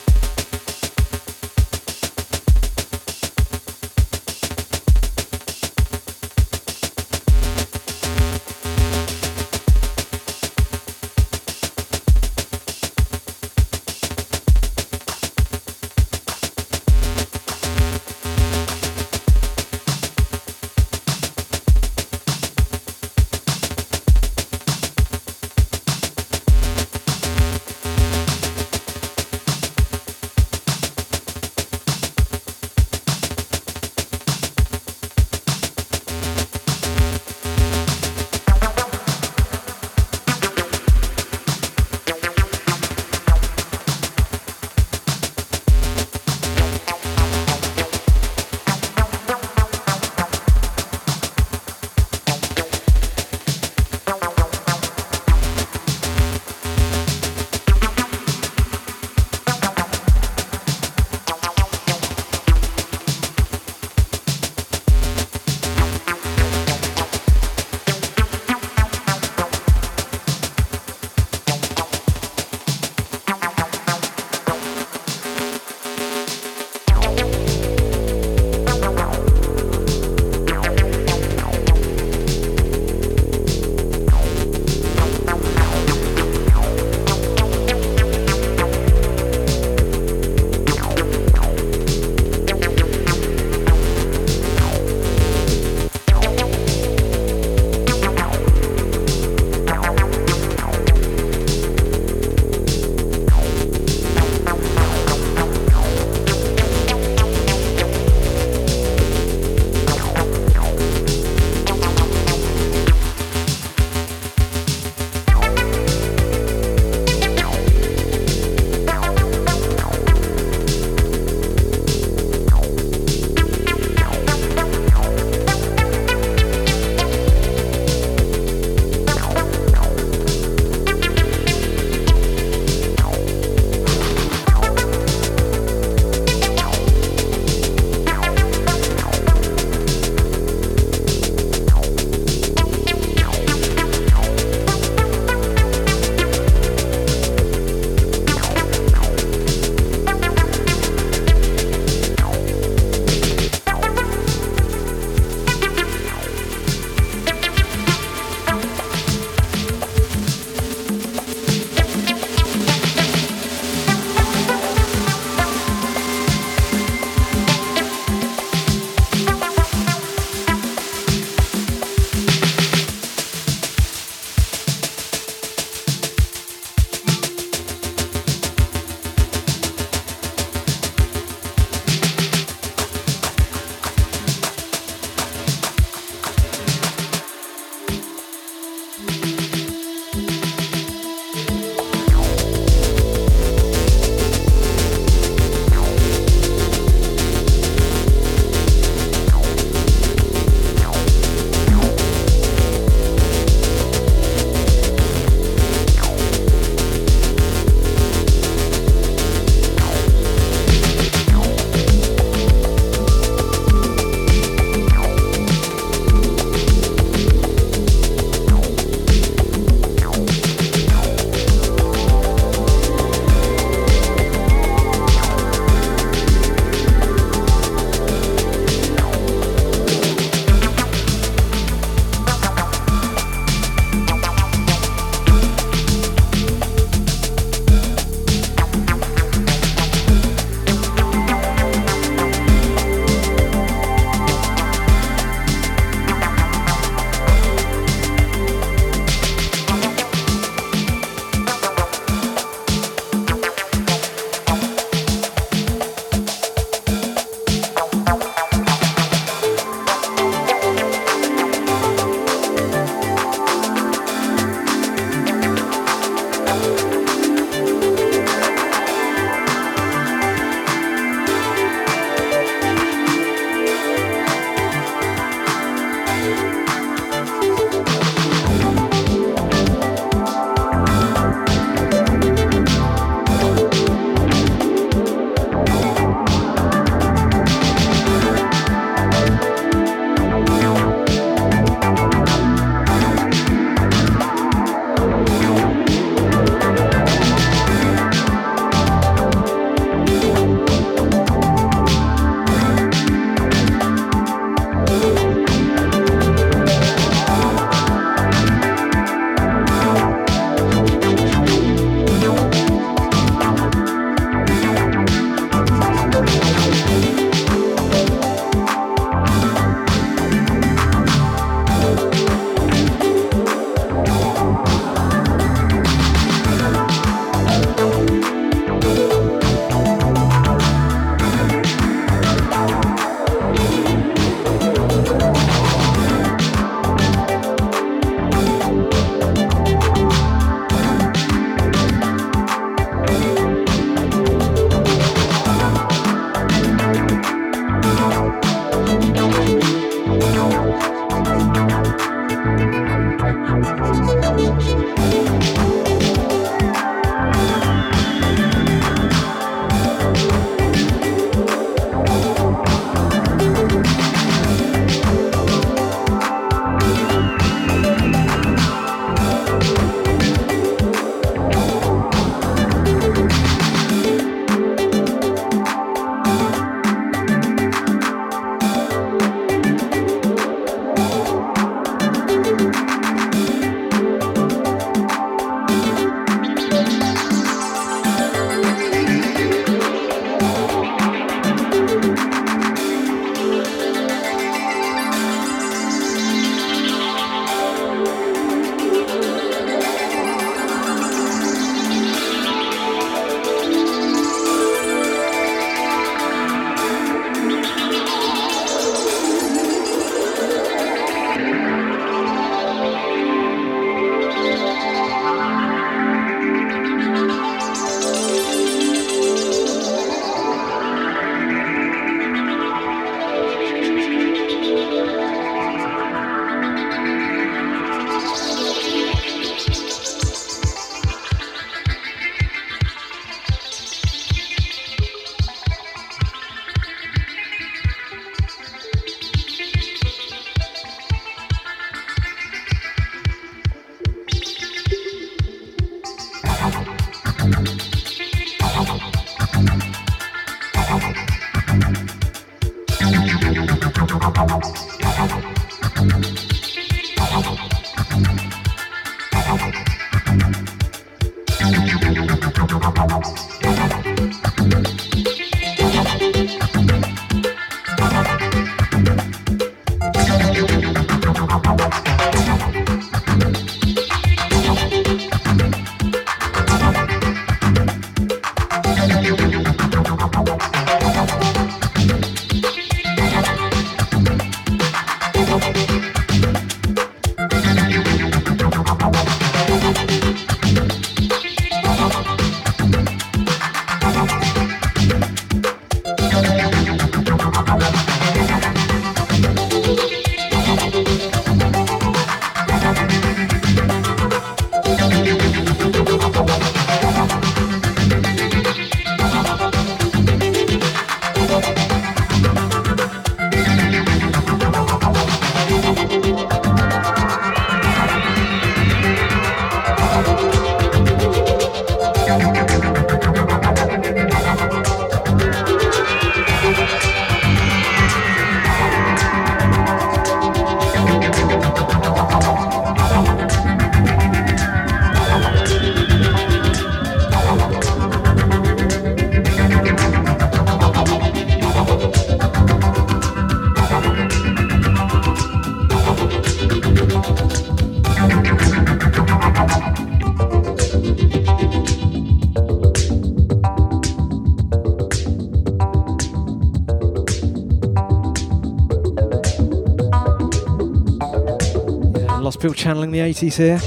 Channeling 562.79 563.11
the 563.11 563.19
80s 563.19 563.57
here. 563.57 563.79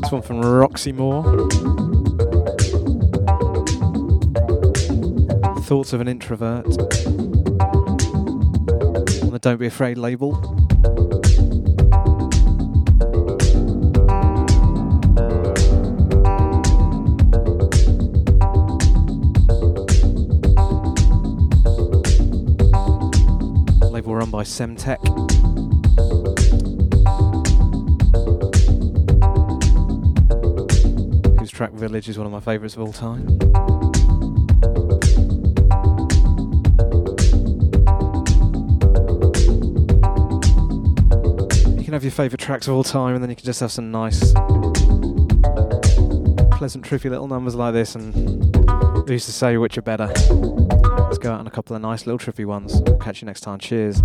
This 0.00 0.10
one 0.10 0.22
from 0.22 0.40
Roxy 0.40 0.92
Moore. 0.92 1.24
Thoughts 5.64 5.92
of 5.92 6.00
an 6.00 6.08
Introvert. 6.08 6.64
On 9.22 9.30
the 9.30 9.38
Don't 9.42 9.58
Be 9.60 9.66
Afraid 9.66 9.98
label. 9.98 10.32
Label 23.92 24.14
run 24.14 24.30
by 24.30 24.44
Semtek. 24.44 25.67
Track 31.58 31.72
Village 31.72 32.08
is 32.08 32.16
one 32.16 32.24
of 32.24 32.30
my 32.30 32.38
favourites 32.38 32.76
of 32.76 32.82
all 32.82 32.92
time. 32.92 33.26
You 41.76 41.82
can 41.82 41.94
have 41.94 42.04
your 42.04 42.12
favourite 42.12 42.38
tracks 42.38 42.68
of 42.68 42.74
all 42.74 42.84
time 42.84 43.16
and 43.16 43.24
then 43.24 43.30
you 43.30 43.34
can 43.34 43.44
just 43.44 43.58
have 43.58 43.72
some 43.72 43.90
nice, 43.90 44.32
pleasant, 46.52 46.84
trippy 46.84 47.10
little 47.10 47.26
numbers 47.26 47.56
like 47.56 47.74
this 47.74 47.96
and 47.96 48.14
who's 49.08 49.26
to 49.26 49.32
say 49.32 49.56
which 49.56 49.76
are 49.76 49.82
better? 49.82 50.06
Let's 50.06 51.18
go 51.18 51.32
out 51.32 51.40
on 51.40 51.48
a 51.48 51.50
couple 51.50 51.74
of 51.74 51.82
nice 51.82 52.06
little 52.06 52.20
trippy 52.20 52.46
ones. 52.46 52.80
Catch 53.00 53.20
you 53.20 53.26
next 53.26 53.40
time. 53.40 53.58
Cheers. 53.58 54.00